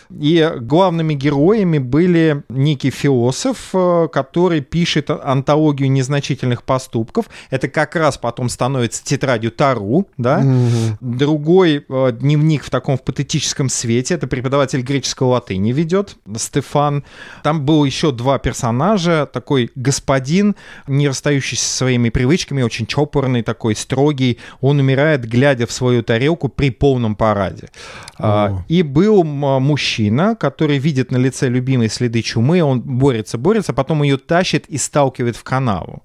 [0.09, 7.25] И главными героями были некий философ, э, который пишет антологию незначительных поступков.
[7.49, 10.39] Это как раз потом становится тетрадью Тару, да.
[10.39, 10.97] Угу.
[11.01, 14.15] Другой э, дневник в таком в патетическом свете.
[14.15, 17.03] Это преподаватель греческого латыни ведет, Стефан.
[17.43, 19.29] Там было еще два персонажа.
[19.31, 20.55] Такой господин,
[20.87, 24.37] не расстающийся со своей своими привычками, очень чопорный такой, строгий.
[24.61, 27.69] Он умирает, глядя в свою тарелку при полном параде.
[28.19, 34.03] А, и был мужчина, который видит на лице любимые следы чумы, он борется, борется, потом
[34.03, 36.03] ее тащит и сталкивает в канаву.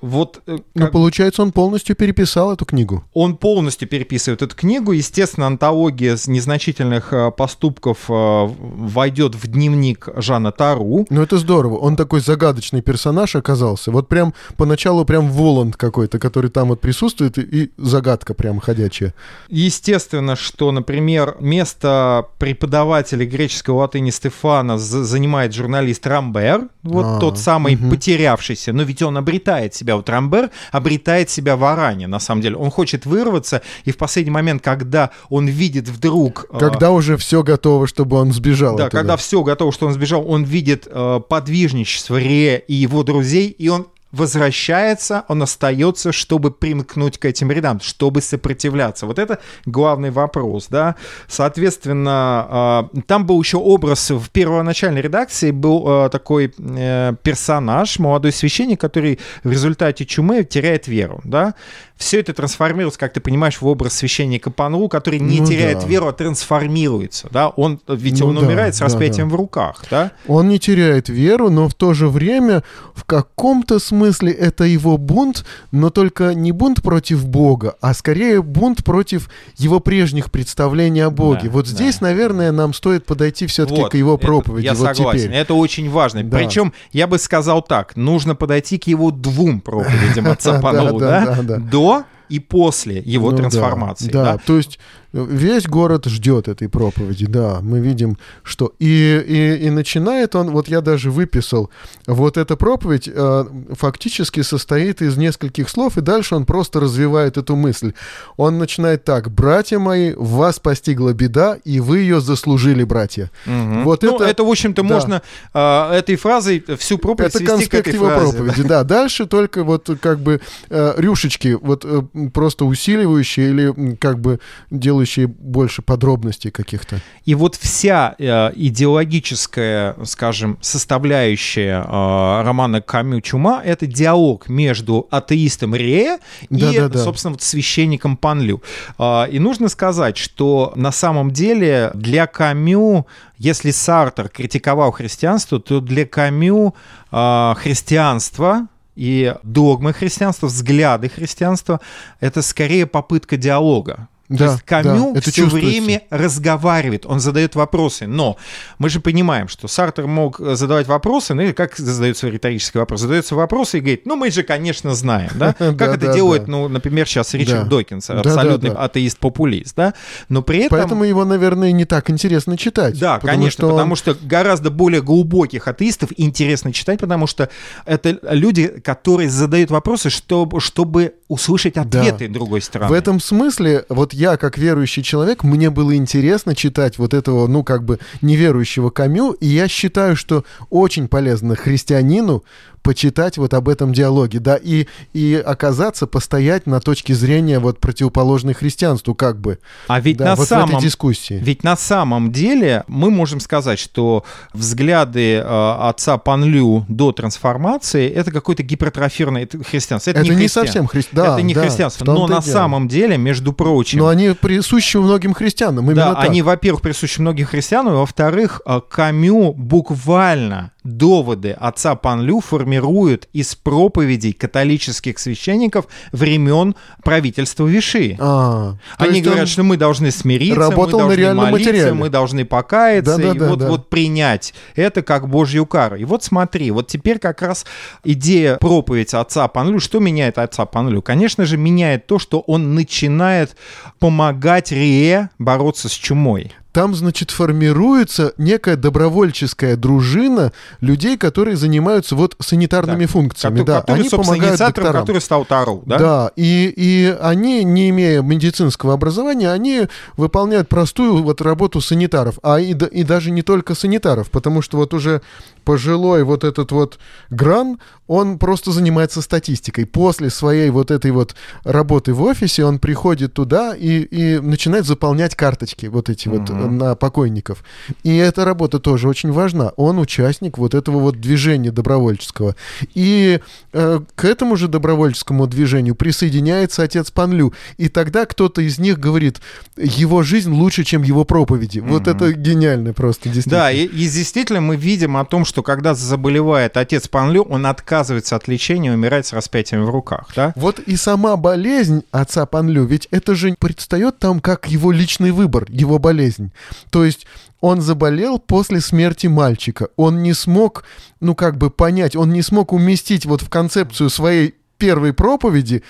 [0.00, 0.66] Вот, э, ну, как...
[0.74, 3.04] Ну, получается, он полностью переписал эту книгу.
[3.14, 4.92] Он полностью переписывает эту книгу.
[4.92, 11.06] Естественно, антология незначительных э, поступков э, войдет в дневник Жана Тару.
[11.08, 11.76] Ну, это здорово.
[11.76, 13.92] Он такой загадочный персонаж оказался.
[13.92, 19.14] Вот прям поначалу прям Воланд какой-то, который там вот присутствует, и загадка прям ходячая.
[19.48, 27.74] Естественно, что, например, место преподавателя греческого латыни Стефана занимает журналист Рамбер, вот а, тот самый
[27.74, 27.90] угу.
[27.90, 32.56] потерявшийся, но ведь он обретает себя вот Рамбер обретает себя в Аране, на самом деле.
[32.56, 36.46] Он хочет вырваться, и в последний момент, когда он видит вдруг...
[36.50, 38.76] Э, когда э, уже все готово, чтобы он сбежал.
[38.76, 38.98] Да, оттуда.
[38.98, 43.68] когда все готово, что он сбежал, он видит э, подвижничество Ре и его друзей, и
[43.68, 49.06] он возвращается, он остается, чтобы примкнуть к этим рядам, чтобы сопротивляться.
[49.06, 50.96] Вот это главный вопрос, да.
[51.28, 58.32] Соответственно, а, там был еще образ в первоначальной редакции, был а, такой э, персонаж, молодой
[58.32, 61.54] священник, который в результате чумы теряет веру, да
[62.02, 65.86] все это трансформируется, как ты понимаешь, в образ священника Панру, который не ну, теряет да.
[65.86, 67.28] веру, а трансформируется.
[67.30, 67.48] Да?
[67.48, 69.36] Он, ведь ну, он да, умирает с распятием да, да.
[69.36, 69.84] в руках.
[69.90, 70.12] Да?
[70.26, 72.62] Он не теряет веру, но в то же время
[72.94, 78.84] в каком-то смысле это его бунт, но только не бунт против Бога, а скорее бунт
[78.84, 81.44] против его прежних представлений о Боге.
[81.44, 82.08] Да, вот здесь, да.
[82.08, 84.66] наверное, нам стоит подойти все-таки вот, к его проповеди.
[84.66, 85.36] Это, я вот согласен, теперь.
[85.36, 86.22] это очень важно.
[86.22, 86.36] Да.
[86.36, 91.58] Причем, я бы сказал так, нужно подойти к его двум проповедям отца Панова, да?
[92.00, 94.08] До и после его ну, трансформации.
[94.10, 94.78] Да, да, то есть
[95.12, 98.72] весь город ждет этой проповеди, да, мы видим, что...
[98.78, 101.70] И, и, и начинает он, вот я даже выписал,
[102.06, 107.56] вот эта проповедь э, фактически состоит из нескольких слов, и дальше он просто развивает эту
[107.56, 107.92] мысль.
[108.36, 113.30] Он начинает так, «Братья мои, вас постигла беда, и вы ее заслужили, братья».
[113.46, 113.82] Угу.
[113.84, 114.88] Вот ну, это, это, в общем-то, да.
[114.88, 115.22] можно
[115.54, 118.82] э, этой фразой всю проповедь Это конспект его фразе, проповеди, да.
[118.82, 118.84] да.
[118.84, 120.40] Дальше только вот как бы
[120.70, 122.02] э, рюшечки, вот э,
[122.32, 124.40] просто усиливающие или как бы
[124.70, 127.00] делающие делающие больше подробностей каких-то.
[127.24, 135.74] И вот вся э, идеологическая, скажем, составляющая э, романа Камю Чума— это диалог между атеистом
[135.74, 136.98] Рея и, да, да, да.
[137.04, 138.62] собственно, вот священником Панлю.
[138.98, 143.06] Э, и нужно сказать, что на самом деле для Камю
[143.38, 146.76] если Сартер критиковал христианство, то для Камю
[147.10, 151.80] э, христианство и догмы христианства, взгляды христианства—
[152.20, 154.08] это скорее попытка диалога.
[154.32, 158.06] Да, То есть Камю да, все время разговаривает, он задает вопросы.
[158.06, 158.36] Но
[158.78, 163.00] мы же понимаем, что Сартер мог задавать вопросы, ну или как задается риторический вопрос?
[163.00, 165.52] Задается вопросы и говорит, ну мы же, конечно, знаем, да?
[165.58, 169.94] Как это делает, ну, например, сейчас Ричард Докинс, абсолютный атеист-популист, да?
[170.28, 170.78] Но при этом...
[170.78, 172.98] Поэтому его, наверное, не так интересно читать.
[172.98, 177.48] Да, конечно, потому что гораздо более глубоких атеистов интересно читать, потому что
[177.84, 182.90] это люди, которые задают вопросы, чтобы, чтобы услышать ответы другой стороны.
[182.90, 187.64] В этом смысле, вот я, как верующий человек, мне было интересно читать вот этого, ну,
[187.64, 192.44] как бы неверующего Камю, и я считаю, что очень полезно христианину
[192.82, 198.54] почитать вот об этом диалоге, да, и, и оказаться, постоять на точке зрения вот противоположной
[198.54, 199.58] христианству, как бы.
[199.88, 200.70] А ведь да, на вот самом...
[200.70, 201.40] в этой дискуссии.
[201.42, 208.30] Ведь на самом деле мы можем сказать, что взгляды э, отца Панлю до трансформации— это
[208.30, 210.10] какое-то гипертрофированное христианство.
[210.10, 211.24] Это, это не, не совсем христианство.
[211.24, 212.04] Да, это не да, христианство.
[212.04, 212.52] Но на дело.
[212.52, 213.98] самом деле, между прочим...
[213.98, 216.24] Но они присущи многим христианам, Да, так.
[216.24, 224.32] они, во-первых, присущи многим христианам, во-вторых, э, Камю буквально доводы отца Панлю формируют из проповедей
[224.32, 226.74] католических священников времен
[227.04, 228.16] правительства Виши.
[228.18, 231.94] А, Они говорят, что мы должны смириться, работал мы должны на молиться, материале.
[231.94, 233.68] мы должны покаяться да, да, и да, вот, да.
[233.68, 235.96] вот принять это как Божью кару.
[235.96, 237.64] И вот смотри, вот теперь как раз
[238.04, 241.02] идея проповедь отца Панлю, что меняет отца Панлю?
[241.02, 243.56] Конечно же, меняет то, что он начинает
[243.98, 252.34] помогать Рие бороться с чумой там, значит, формируется некая добровольческая дружина людей, которые занимаются вот
[252.40, 253.10] санитарными да.
[253.10, 253.58] функциями.
[253.60, 255.00] Который, да, который, они помогают докторам.
[255.02, 255.98] который стал Тару, да?
[255.98, 262.58] Да, и, и они, не имея медицинского образования, они выполняют простую вот работу санитаров, а
[262.58, 265.20] и, и даже не только санитаров, потому что вот уже
[265.64, 266.98] пожилой вот этот вот
[267.30, 269.86] Гран, он просто занимается статистикой.
[269.86, 271.34] После своей вот этой вот
[271.64, 276.78] работы в офисе он приходит туда и, и начинает заполнять карточки вот эти вот Мгм.
[276.78, 277.64] на покойников.
[278.02, 279.72] И эта работа тоже очень важна.
[279.76, 282.54] Он участник вот этого вот движения добровольческого.
[282.94, 283.40] И
[283.72, 287.52] э, к этому же добровольческому движению присоединяется отец Панлю.
[287.78, 289.40] И тогда кто-то из них говорит,
[289.76, 291.78] его жизнь лучше, чем его проповеди.
[291.78, 292.16] Вот Мгм.
[292.16, 293.56] это гениально просто, действительно.
[293.62, 298.36] Да, и, и действительно мы видим о том, что когда заболевает отец Панлю, он отказывается
[298.36, 300.54] от лечения и умирает с распятием в руках, да?
[300.56, 305.66] Вот и сама болезнь отца Панлю, ведь это же предстает там как его личный выбор,
[305.68, 306.52] его болезнь.
[306.90, 307.26] То есть
[307.60, 309.88] он заболел после смерти мальчика.
[309.96, 310.84] Он не смог,
[311.20, 315.82] ну как бы понять, он не смог уместить вот в концепцию своей первой проповеди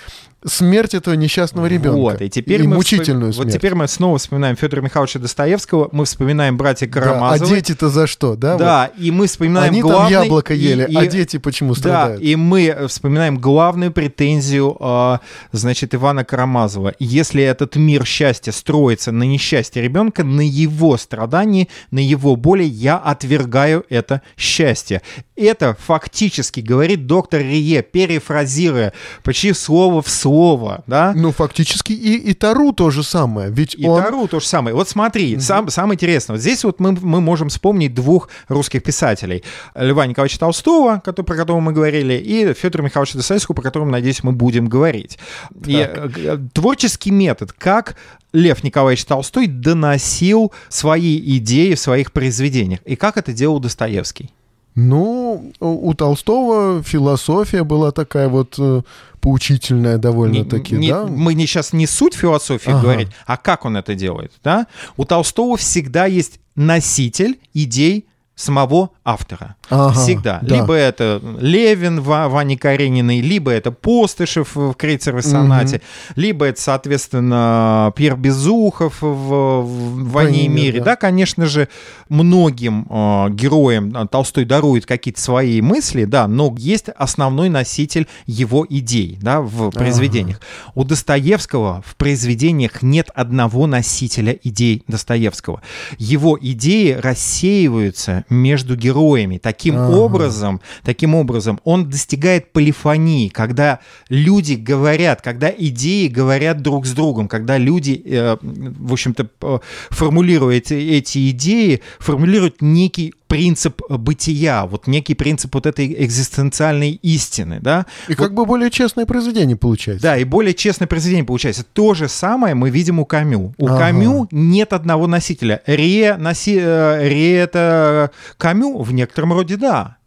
[0.45, 1.97] смерть этого несчастного ребенка.
[1.97, 3.53] Вот, и теперь и мы мучительную вспом- смерть.
[3.53, 7.55] Вот теперь мы снова вспоминаем Федора Михайловича Достоевского, мы вспоминаем братья Да, а Карамазовы.
[7.55, 8.57] дети-то за что, да?
[8.57, 9.29] Да, и мы вот?
[9.29, 10.11] вспоминаем Они там главный...
[10.11, 12.21] яблоко и- ели, и- а дети почему Да, страдают?
[12.21, 15.17] и мы вспоминаем главную претензию, э,
[15.51, 16.93] значит, Ивана Карамазова.
[16.99, 22.97] Если этот мир счастья строится на несчастье ребенка, на его страдании, на его боли, я
[22.97, 25.01] отвергаю это счастье.
[25.43, 31.13] Это фактически говорит доктор Рие, перефразируя почти слово в слово, да?
[31.15, 33.49] Ну, фактически и, и Тару то же самое.
[33.51, 34.01] Ведь И он...
[34.01, 34.75] Тару то же самое.
[34.75, 36.35] Вот смотри, сам, самое интересное.
[36.35, 39.43] Вот здесь вот мы, мы можем вспомнить двух русских писателей.
[39.75, 44.23] Льва Николаевича Толстого, который, про которого мы говорили, и Федора Михайловича Достоевского, про которого, надеюсь,
[44.23, 45.17] мы будем говорить.
[45.65, 47.95] И, э, э, творческий метод, как
[48.33, 52.81] Лев Николаевич Толстой доносил свои идеи в своих произведениях.
[52.85, 54.31] И как это делал Достоевский?
[54.75, 58.81] Ну, у Толстого философия была такая вот э,
[59.21, 61.05] поучительная довольно-таки, Не- не- да?
[61.05, 62.81] Мы не сейчас не суть философии Ага.
[62.81, 64.31] говорить, а как он это делает.
[64.43, 64.65] Да?
[64.97, 68.05] У Толстого всегда есть носитель идей
[68.35, 69.55] самого автора.
[69.69, 70.39] Ага, Всегда.
[70.41, 70.55] да.
[70.55, 75.81] Либо это Левин в Ване Карениной, либо это Постышев в Крейцеровой сонате,
[76.15, 80.79] либо это, соответственно, Пьер Безухов в, в «Войне «Войне и и мир», мире».
[80.79, 80.85] да.
[80.85, 81.69] Да, конечно же,
[82.09, 88.65] многим э, героям э, Толстой дарует какие-то свои мысли, да, но есть основной носитель его
[88.69, 90.39] идей, да, в произведениях.
[90.75, 95.61] У Достоевского в произведениях нет одного носителя идей Достоевского.
[95.97, 99.37] Его идеи рассеиваются между героями.
[99.37, 99.95] Таким Ага.
[99.97, 107.27] образом, таким образом он достигает полифонии, когда люди говорят, когда идеи говорят друг с другом,
[107.27, 109.59] когда люди, э, в общем-то, э,
[109.89, 117.59] формулируя эти, эти идеи, формулируют некий принцип бытия, вот некий принцип вот этой экзистенциальной истины,
[117.61, 120.03] да, И как бы более честное произведение получается.
[120.03, 121.63] да, и более честное произведение получается.
[121.73, 123.53] То же самое мы видим у Камю.
[123.57, 123.77] У Ага.
[123.79, 125.61] Камю нет одного носителя.
[125.65, 129.97] Ре, носи, э, Ре это Камю в некотором роде да.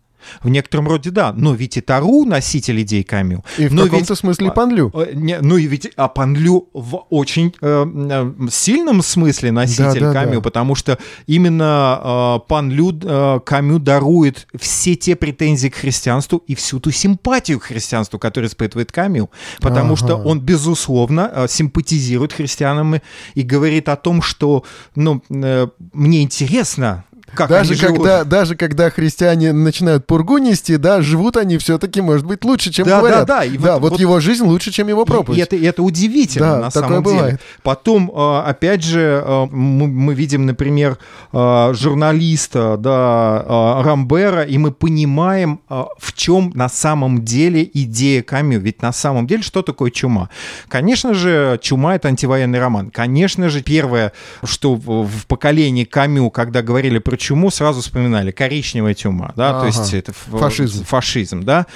[0.42, 1.32] В некотором роде да.
[1.32, 3.44] Но ведь и Тару носитель идей Камю.
[3.58, 4.90] И в Но каком-то ведь- смысле Панлю.
[4.94, 10.20] Э, не, ну и ведь а Панлю в очень э, сильном смысле носитель Да, да,
[10.20, 10.40] Камю, да.
[10.40, 16.80] потому что именно э, Панлю э, Камю дарует все те претензии к христианству и всю
[16.80, 19.96] ту симпатию к христианству, которую испытывает Камю, потому Ага.
[20.04, 23.00] что он безусловно э, симпатизирует христианам и,
[23.34, 24.64] и говорит о том, что
[24.94, 27.04] ну э, мне интересно.
[27.36, 27.96] Как Даже они живут.
[27.98, 32.86] когда, даже когда христиане начинают пургу нести, да, живут они все-таки, может быть, лучше, чем
[32.86, 33.26] Да, говорят.
[33.26, 35.38] да, да, и да, вот- вот, вот- его жизнь лучше, чем его И- проповедь.
[35.38, 37.00] И это, и это удивительно, Да, на самом деле.
[37.02, 37.40] бывает.
[37.62, 40.98] Потом, э, опять же, э, мы, мы видим, например,
[41.32, 48.58] э, журналиста да, Рамбера, и мы понимаем, в чем на самом деле идея Камю.
[48.60, 50.28] Ведь на самом деле, что такое чума?
[50.68, 52.90] Конечно же, чума— это антивоенный роман.
[52.90, 54.12] Конечно же, первое,
[54.44, 59.58] что в, в поколении Камю, когда говорили про чуму, сразу вспоминали коричневая чума, да, то
[59.58, 59.66] Ага.
[59.66, 60.84] есть это Фашизм.
[60.84, 61.66] фашизм, да.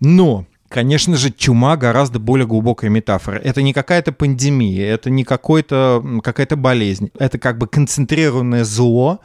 [0.00, 3.40] Но Конечно же, чума гораздо более глубокая метафора.
[3.42, 7.10] Это не какая-то пандемия, это не какой-то, какая-то болезнь.
[7.18, 9.18] Это как бы концентрированное зло.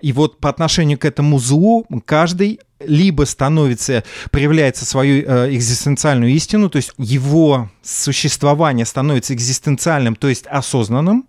[0.00, 6.70] И вот по отношению к этому злу каждый либо становится, проявляется свою э, экзистенциальную истину,
[6.70, 11.26] то есть его существование становится экзистенциальным, то есть осознанным.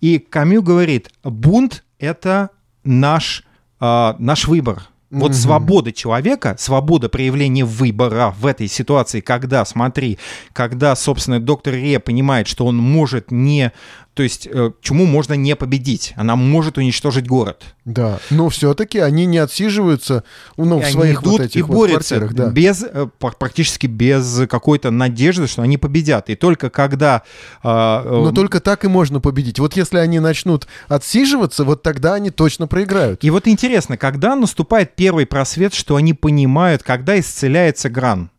[0.00, 2.50] И Камю говорит, бунт— это
[2.84, 3.42] наш,
[3.80, 4.82] э, наш выбор.
[5.10, 5.38] Вот Мгм.
[5.38, 10.18] свобода человека, свобода проявления выбора в этой ситуации, когда, смотри,
[10.52, 13.72] когда, собственно, доктор Ре понимает, что он может не
[14.18, 17.62] То есть э, чуму можно не победить, она может уничтожить город.
[17.84, 20.24] Да, но все-таки они не отсиживаются
[20.56, 22.34] ну, И в своих идут вот этих и вот борются квартирах.
[22.34, 22.50] Да.
[22.50, 26.30] без, э, пр- практически без какой-то надежды, что они победят.
[26.30, 27.22] И только когда...
[27.62, 29.60] э, э, Но только так и можно победить.
[29.60, 33.22] Вот если они начнут отсиживаться, вот тогда они точно проиграют.
[33.22, 38.32] И вот интересно, когда наступает первый просвет, что они понимают, когда исцеляется Гран?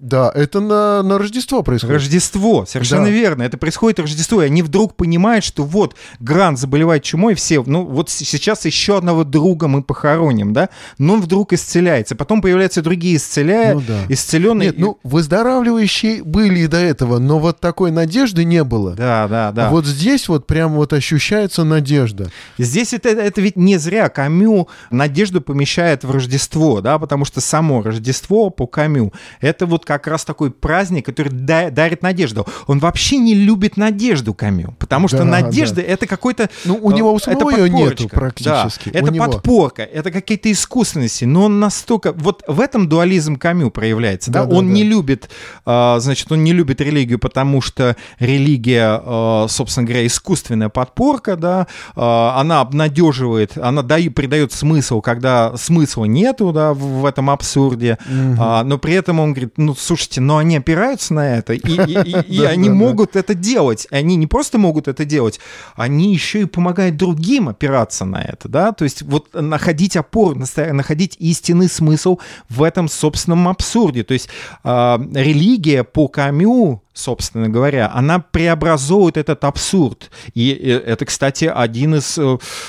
[0.00, 1.96] Да, это на, на Рождество происходит.
[1.96, 3.10] Рождество, совершенно Да.
[3.10, 3.42] верно.
[3.42, 8.08] Это происходит Рождество, и они вдруг понимают, что вот Грант заболевает чумой, все, ну вот
[8.08, 12.16] сейчас еще одного друга мы похороним, да, но он вдруг исцеляется.
[12.16, 14.00] Потом появляются другие исцеляя, Ну да.
[14.08, 14.68] исцеленные.
[14.68, 18.92] Нет, ну выздоравливающие были и до этого, но вот такой надежды не было.
[18.94, 19.70] Да, да, да.
[19.70, 22.30] Вот здесь вот прям вот ощущается надежда.
[22.58, 24.08] Здесь это, это ведь не зря.
[24.08, 30.06] Камю надежду помещает в Рождество, да, потому что само Рождество по Камю— это вот как
[30.06, 32.46] раз такой праздник, который да- дарит надежду.
[32.68, 36.48] Он вообще не любит надежду Камю, потому что Да, надежда— это какой-то...
[36.64, 38.90] Ну, у э, него самого ее нету практически.
[38.90, 39.24] Да, это него.
[39.24, 42.12] подпорка, это какие-то искусственности, но он настолько...
[42.12, 44.44] Вот в этом дуализм Камю проявляется, да?
[44.44, 44.74] Да, да, он да.
[44.74, 45.28] не любит,
[45.66, 51.66] а, значит, он не любит религию, потому что религия, а, собственно говоря, искусственная подпорка, да,
[51.96, 57.98] она обнадеживает, она дает, придает смысл, когда смысла нету, да, в, этом абсурде,
[58.38, 62.10] А, но при этом он говорит, ну, слушайте, но они опираются на это, и, и-
[62.10, 65.40] и- и они могут это делать, они не просто могут это делать,
[65.76, 71.16] они еще и помогают другим опираться на это, да, то есть вот находить опору, находить
[71.18, 72.18] истинный смысл
[72.48, 74.28] в этом собственном абсурде, то есть
[74.64, 80.10] а, религия по Камю, собственно говоря, она преобразует этот абсурд.
[80.34, 82.22] И э, это, кстати, один из, э,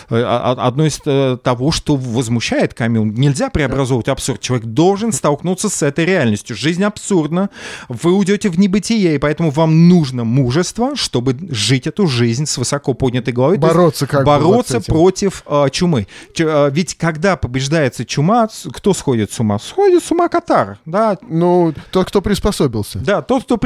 [0.09, 0.99] э, а- одно из
[1.41, 3.03] того, что возмущает Камю.
[3.05, 4.39] Нельзя преобразовывать абсурд.
[4.39, 6.55] Человек должен столкнуться с этой реальностью.
[6.55, 7.49] Жизнь абсурдна.
[7.89, 12.93] Вы уйдете в небытие, и поэтому вам нужно мужество, чтобы жить эту жизнь с высоко
[12.93, 13.57] поднятой головой.
[13.57, 14.93] Бороться как бы бороться этим.
[14.93, 16.07] против э, чумы.
[16.33, 19.59] Чу- э, ведь когда побеждается чума, кто сходит с ума?
[19.59, 22.99] Сходит с ума Катар, да, Ну, тот, кто приспособился.
[22.99, 23.57] да, тот, кто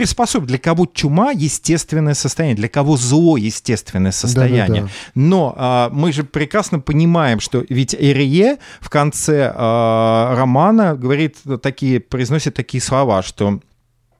[0.46, 4.84] Для кого чума— естественное состояние, для кого зло— естественное состояние.
[4.84, 4.91] Да-да-да.
[5.16, 12.00] Но а, мы же прекрасно понимаем, что ведь Эрие в конце а, романа говорит такие,
[12.00, 13.60] произносит такие слова, что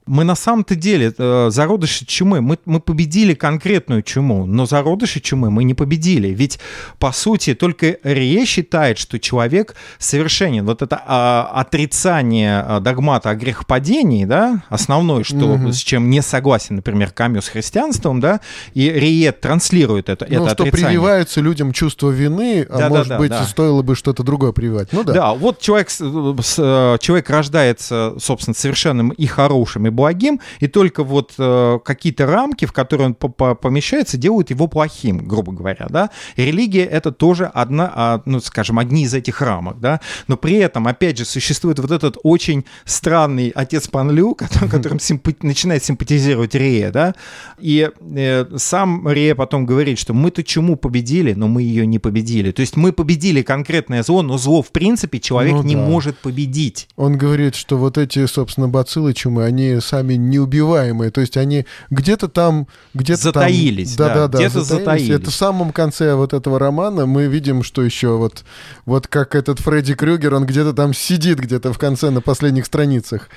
[0.06, 5.50] мы на самом-то деле э, зародыши чумы, мы, мы победили конкретную чуму, но зародыши чумы
[5.50, 6.28] мы не победили.
[6.28, 6.58] Ведь,
[6.98, 10.64] по сути, только Рие считает, что человек совершенен.
[10.64, 15.72] Вот это а, отрицание а, догмата о грехопадении, да, основное, что, Мгм.
[15.72, 18.40] с чем не согласен, например, Камю с христианством, да,
[18.74, 20.88] и Рие транслирует это, Ну, это что отрицание.
[20.88, 23.44] прививается людям чувство вины, а Да-да-да, может быть, да.
[23.44, 24.92] стоило бы что-то другое прививать.
[24.92, 25.12] Ну да.
[25.12, 31.02] Да, вот человек, с- э, человек рождается, собственно, совершенным и хорошим, и благим, и только
[31.02, 35.86] вот э, какие-то рамки, в которые он по- по- помещается, делают его плохим, грубо говоря,
[35.88, 36.10] да.
[36.36, 40.00] И религия— это тоже одна, а, ну, скажем, одни из этих рамок, да.
[40.28, 45.36] Но при этом, опять же, существует вот этот очень странный отец Панлю, который- которым симпа-
[45.42, 47.14] начинает симпатизировать Рея, да.
[47.58, 52.52] И э, сам Рея потом говорит, что мы-то чуму победили, но мы ее не победили.
[52.52, 55.80] То есть мы победили конкретное зло, но зло, в принципе, человек Ну не да.
[55.80, 56.88] может победить.
[56.96, 61.10] Он говорит, что вот эти, собственно, бациллы чумы, они сами неубиваемые.
[61.10, 62.66] То есть они где-то там...
[62.94, 65.10] Где-то Затаились, там, да, да, да, где-то затаились.
[65.10, 68.44] Это в самом конце вот этого романа мы видим, что еще вот,
[68.84, 73.28] вот как этот Фредди Крюгер, он где-то там сидит где-то в конце на последних страницах.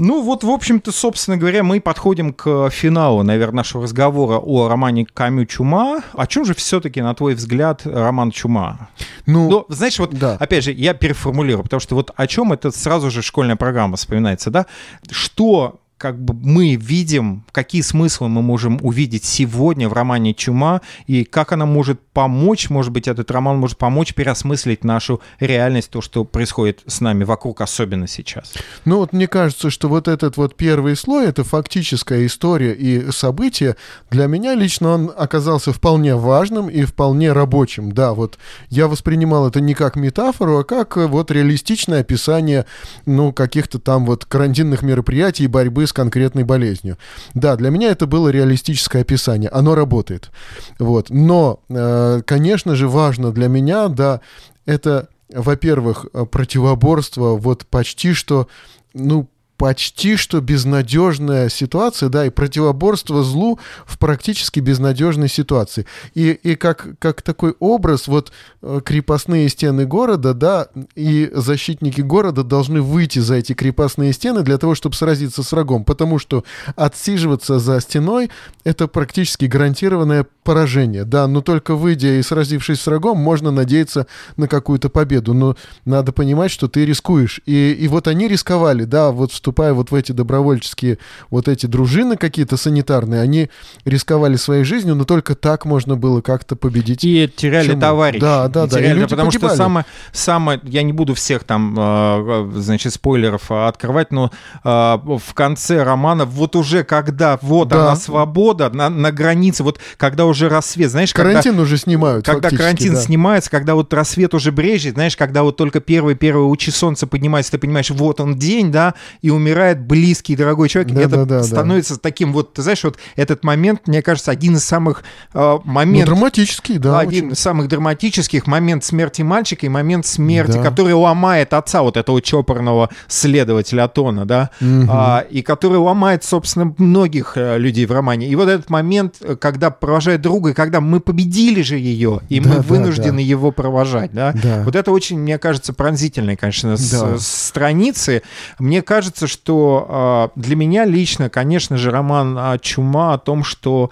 [0.00, 5.04] Ну вот, в общем-то, собственно говоря, мы подходим к финалу, наверное, нашего разговора о романе
[5.04, 6.00] Камю «Чума».
[6.14, 8.88] О чем же все-таки, на твой взгляд, роман «Чума»?
[9.26, 10.36] Ну, Ну, знаешь, вот, да.
[10.40, 14.50] опять же, я переформулирую, потому что вот о чем это сразу же школьная программа вспоминается,
[14.50, 14.64] да?
[15.10, 21.24] Что как бы мы видим, какие смыслы мы можем увидеть сегодня в романе «Чума», и
[21.24, 26.24] как она может помочь, может быть, этот роман может помочь переосмыслить нашу реальность, то, что
[26.24, 28.54] происходит с нами вокруг, особенно сейчас.
[28.86, 33.76] Ну вот мне кажется, что вот этот вот первый слой, это фактическая история и события,
[34.10, 37.92] для меня лично он оказался вполне важным и вполне рабочим.
[37.92, 38.38] Да, вот
[38.70, 42.64] я воспринимал это не как метафору, а как э, вот реалистичное описание,
[43.04, 46.96] ну, каких-то там вот карантинных мероприятий и борьбы с конкретной болезнью.
[47.34, 50.30] Да, для меня это было реалистическое описание, оно работает.
[50.78, 54.20] Вот, но, э, конечно же, важно для меня, да,
[54.66, 58.46] это, во-первых, э, противоборство вот почти что,
[58.94, 59.28] ну,
[59.60, 65.84] почти что безнадежная ситуация, да, и противоборство злу в практически безнадежной ситуации.
[66.14, 68.32] И, и как, как такой образ, вот
[68.62, 74.56] э, крепостные стены города, да, и защитники города должны выйти за эти крепостные стены для
[74.56, 76.42] того, чтобы сразиться с врагом, потому что
[76.74, 78.30] отсиживаться за стеной—
[78.64, 84.06] это практически гарантированное поражение, да, но только выйдя и сразившись с врагом, можно надеяться
[84.38, 85.54] на какую-то победу, но
[85.84, 87.42] надо понимать, что ты рискуешь.
[87.44, 90.98] И, и вот они рисковали, да, вот вступая вот в эти добровольческие,
[91.28, 93.50] вот эти дружины какие-то санитарные, они
[93.84, 97.02] рисковали своей жизнью, но только так можно было как-то победить.
[97.02, 97.80] И теряли Чему?
[97.80, 98.20] товарищей.
[98.20, 98.76] Да, да, и да.
[98.76, 99.54] теряли, и люди потому погибали.
[99.54, 104.30] что самое, самое, я не буду всех там, э, значит, спойлеров э, открывать, но
[104.62, 107.86] в конце романа, вот уже когда, вот Да.
[107.86, 112.24] она свобода на, на границе, вот когда уже рассвет, знаешь, когда Карантин уже снимают.
[112.24, 113.00] когда карантин да.
[113.00, 117.58] снимается, когда вот рассвет уже брежет, знаешь, когда вот только первые-первые лучи солнца поднимаются, ты
[117.58, 121.98] понимаешь, вот он день, да, и умирает близкий, дорогой человек, Да, это да, да, становится
[121.98, 125.02] таким вот, ты знаешь, вот этот момент, мне кажется, один из самых
[125.34, 126.98] э, Ну, моментов, драматический, да.
[126.98, 127.32] один очень.
[127.32, 130.62] из самых драматических, момент смерти мальчика и момент смерти, Да.
[130.62, 134.88] который ломает отца вот этого чопорного следователя Атона, да, Мгм.
[134.90, 138.28] а, и который ломает, собственно, многих э, людей в романе.
[138.28, 142.40] И вот этот момент, э, когда провожает друга, и когда мы победили же ее, и
[142.40, 143.28] Да, мы да, вынуждены да.
[143.28, 144.32] его провожать, да.
[144.42, 144.62] Да.
[144.64, 147.16] Вот это очень, мне кажется, пронзительные, конечно, Да.
[147.18, 148.22] страницы.
[148.58, 153.90] Мне кажется, что э, для меня лично, конечно же, роман а, «Чума» о том, что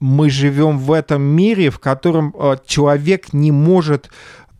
[0.00, 4.10] мы живем в этом мире, в котором э, человек не может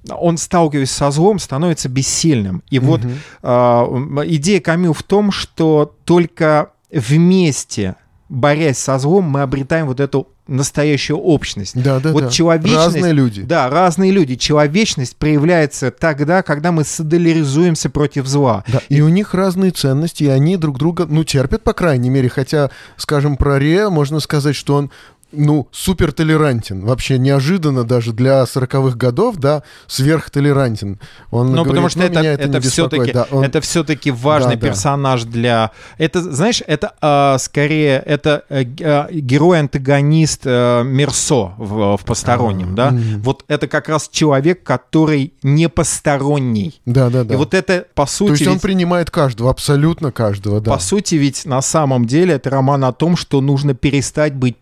[0.09, 2.63] он, сталкиваясь со злом, становится бессильным.
[2.71, 3.13] И вот Мгм.
[3.43, 7.97] э, идея Камю в том, что только вместе,
[8.29, 11.81] борясь со злом, мы обретаем вот эту настоящую общность.
[11.81, 12.31] Да, да, вот да.
[12.31, 12.95] человечность...
[12.95, 13.43] Разные люди.
[13.43, 14.37] Да, разные люди.
[14.37, 18.65] Человечность проявляется тогда, когда мы солидаризуемся против зла.
[18.69, 22.29] Да, и у них разные ценности, и они друг друга, ну, терпят, по крайней мере,
[22.29, 24.91] хотя, скажем, про Ре можно сказать, что он
[25.33, 26.85] ну, супер толерантен.
[26.85, 30.99] Вообще неожиданно даже для 40-х годов, да, сверхтолерантен.
[31.31, 32.71] Он Ну, говорит, потому что «Ну, это, это, это, не беспокоит».
[32.73, 34.67] все-таки Да, он- это все-таки важный Да, да.
[34.69, 35.71] персонаж для.
[35.99, 42.77] Это, знаешь, это а, скорее это э, а, герой-антагонист э, Мерсо в, в постороннем, А,
[42.77, 42.91] да.
[42.91, 43.23] мгм.
[43.23, 46.81] Вот это как раз человек, который не посторонний.
[46.87, 47.35] Да, да, да.
[47.35, 48.29] И вот это по сути.
[48.29, 50.73] То есть он ведь- принимает каждого, абсолютно каждого, да.
[50.73, 54.57] По сути, ведь на самом деле это роман о том, что нужно перестать быть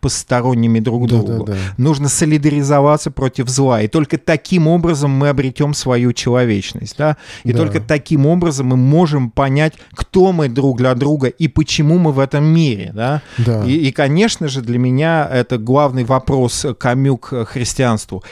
[0.59, 1.45] посторонними друг Да, другу.
[1.45, 1.59] да, да.
[1.77, 3.83] Нужно солидаризоваться против зла.
[3.83, 6.97] И только таким образом мы обретем свою человечность.
[6.99, 7.17] Да?
[7.45, 7.59] И Да.
[7.59, 12.19] только таким образом мы можем понять, кто мы друг для друга и почему мы в
[12.19, 12.91] этом мире.
[12.95, 13.23] Да?
[13.39, 13.65] Да.
[13.65, 18.23] И, и, конечно же, для меня это главный вопрос Камю к христианству.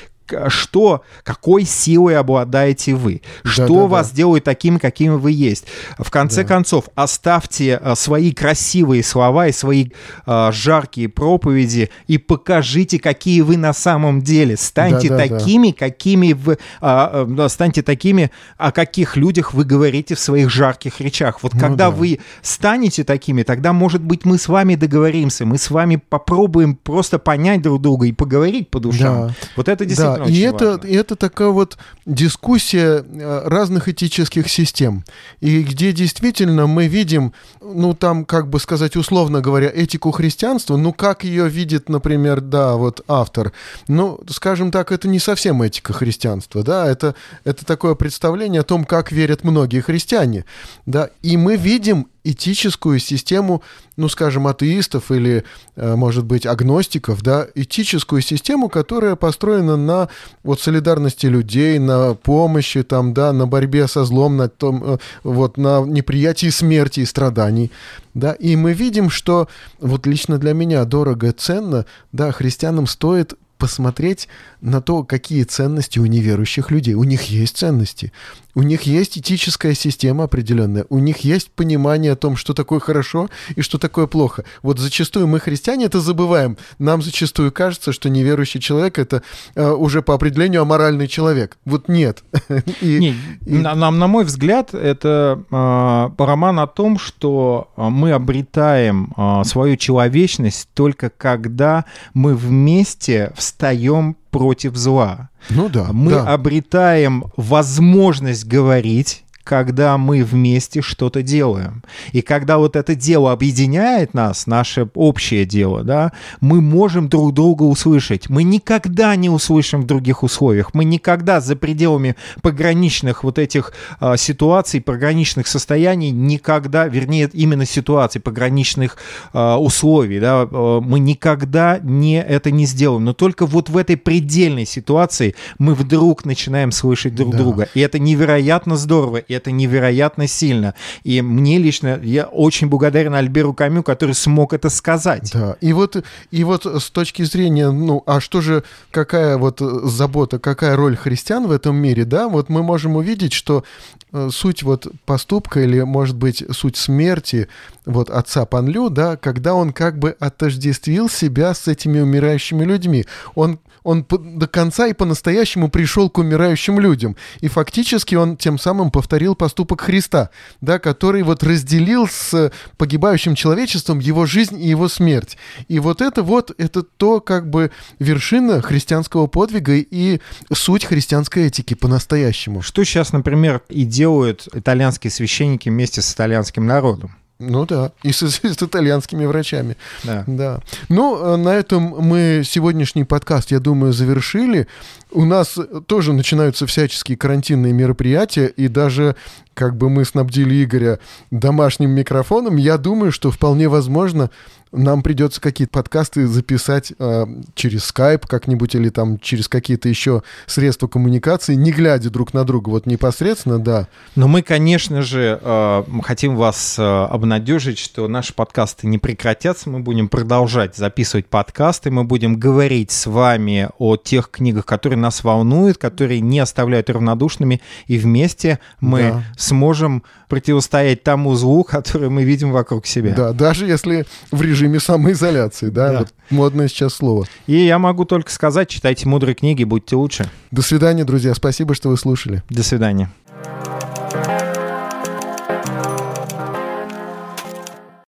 [0.48, 3.22] Что, какой силой обладаете вы?
[3.44, 3.86] Что Да-да-да.
[3.86, 5.66] вас делает таким, какими вы есть?
[5.98, 6.48] В конце Да.
[6.48, 9.86] концов, оставьте а, свои красивые слова и свои
[10.26, 14.56] а, жаркие проповеди и покажите, какие вы на самом деле.
[14.56, 15.38] Станьте Да-да-да.
[15.38, 16.58] такими, какими вы...
[16.80, 21.42] а, а, станьте такими, о каких людях вы говорите в своих жарких речах.
[21.42, 21.90] Вот Ну когда да.
[21.90, 27.18] вы станете такими, тогда, может быть, мы с вами договоримся, мы с вами попробуем просто
[27.18, 29.28] понять друг друга и поговорить по душам.
[29.28, 29.34] Да.
[29.56, 30.86] Вот это действительно Да, и это, важно.
[30.86, 35.04] и это такая вот дискуссия э, разных этических систем.
[35.40, 40.92] И где действительно мы видим, ну там, как бы сказать, условно говоря, этику христианства, ну
[40.92, 43.52] как ее видит, например, да, вот автор.
[43.88, 47.14] Ну, скажем так, это не совсем этика христианства, да, это,
[47.44, 50.44] это такое представление о том, как верят многие христиане,
[50.86, 53.62] да, и мы видим этическую систему,
[53.96, 55.44] ну, скажем, атеистов или,
[55.76, 60.08] э, может быть, агностиков, да, этическую систему, которая построена на
[60.42, 65.56] вот солидарности людей, на помощи, там, да, на борьбе со злом, на том, э, вот,
[65.56, 67.70] на неприятии смерти и страданий,
[68.14, 69.48] да, и мы видим, что
[69.78, 74.28] вот лично для меня дорого, ценно, да, христианам стоит посмотреть
[74.60, 76.94] на то, какие ценности у неверующих людей.
[76.94, 78.12] У них есть ценности.
[78.56, 80.86] У них есть этическая система определенная.
[80.88, 84.44] У них есть понимание о том, что такое хорошо и что такое плохо.
[84.62, 86.56] Вот зачастую мы, христиане, это забываем.
[86.78, 89.22] Нам зачастую кажется, что неверующий человек это
[89.54, 91.58] э, уже по определению аморальный человек.
[91.66, 92.24] Вот нет.
[92.80, 93.14] И- Не,
[93.46, 99.12] и- на, на- на мой взгляд, это э, роман о том, что э, мы обретаем
[99.16, 101.84] э, свою человечность только когда
[102.14, 105.30] мы вместе встаем против зла.
[105.50, 105.88] ну да.
[105.92, 106.32] Мы да.
[106.32, 111.84] обретаем возможность говорить, когда мы вместе что-то делаем.
[112.10, 117.62] И когда вот это дело объединяет нас, наше общее дело, да, мы можем друг друга
[117.62, 118.28] услышать.
[118.28, 120.74] Мы никогда не услышим в других условиях.
[120.74, 128.20] Мы никогда за пределами пограничных вот этих э, ситуаций, пограничных состояний, никогда, вернее, именно ситуаций,
[128.20, 128.96] пограничных
[129.32, 133.04] э, условий, да, э, мы никогда не, это не сделаем.
[133.04, 137.38] Но только вот в этой предельной ситуации мы вдруг начинаем слышать друг да.
[137.38, 137.68] друга.
[137.74, 140.74] И это невероятно здорово, и это невероятно сильно.
[141.04, 145.30] И мне лично, я очень благодарен Альберу Камю, который смог это сказать.
[145.32, 150.38] Да, и вот, и вот с точки зрения, ну, а что же, какая вот забота,
[150.38, 153.64] какая роль христиан в этом мире, да, вот мы можем увидеть, что
[154.12, 157.48] э, суть вот поступка или, может быть, суть смерти
[157.84, 163.06] вот отца Панлю, да, когда он как бы отождествил себя с этими умирающими людьми.
[163.34, 167.16] Он он до конца и по-настоящему пришел к умирающим людям.
[167.40, 170.30] И фактически он тем самым повторил поступок Христа,
[170.60, 175.38] да, который вот разделил с погибающим человечеством его жизнь и его смерть.
[175.68, 177.70] И вот это вот, это то как бы
[178.00, 180.20] вершина христианского подвига и
[180.52, 182.62] суть христианской этики по-настоящему.
[182.62, 187.14] Что сейчас, например, и делают итальянские священники вместе с итальянским народом?
[187.38, 189.76] Ну да, и с, с итальянскими врачами.
[190.04, 190.24] Да.
[190.26, 190.60] да.
[190.88, 194.66] Ну, э, на этом мы сегодняшний подкаст, я думаю, завершили.
[195.10, 199.16] У нас тоже начинаются всяческие карантинные мероприятия, и даже
[199.52, 200.98] как бы мы снабдили Игоря
[201.30, 204.30] домашним микрофоном, я думаю, что вполне возможно
[204.76, 210.86] нам придется какие-то подкасты записать э, через Skype как-нибудь или там через какие-то еще средства
[210.86, 213.88] коммуникации, не глядя друг на друга, вот непосредственно, да.
[214.14, 219.80] Но мы, конечно же, э, хотим вас э, обнадежить, что наши подкасты не прекратятся, мы
[219.80, 225.78] будем продолжать записывать подкасты, мы будем говорить с вами о тех книгах, которые нас волнуют,
[225.78, 229.24] которые не оставляют равнодушными, и вместе мы да.
[229.36, 233.14] сможем противостоять тому злу, который мы видим вокруг себя.
[233.14, 235.98] Да, даже если в режиме самоизоляции, да, да.
[236.00, 237.26] Вот модное сейчас слово.
[237.46, 240.30] И я могу только сказать, читайте мудрые книги, будьте лучше.
[240.50, 242.42] До свидания, друзья, спасибо, что вы слушали.
[242.50, 243.10] До свидания.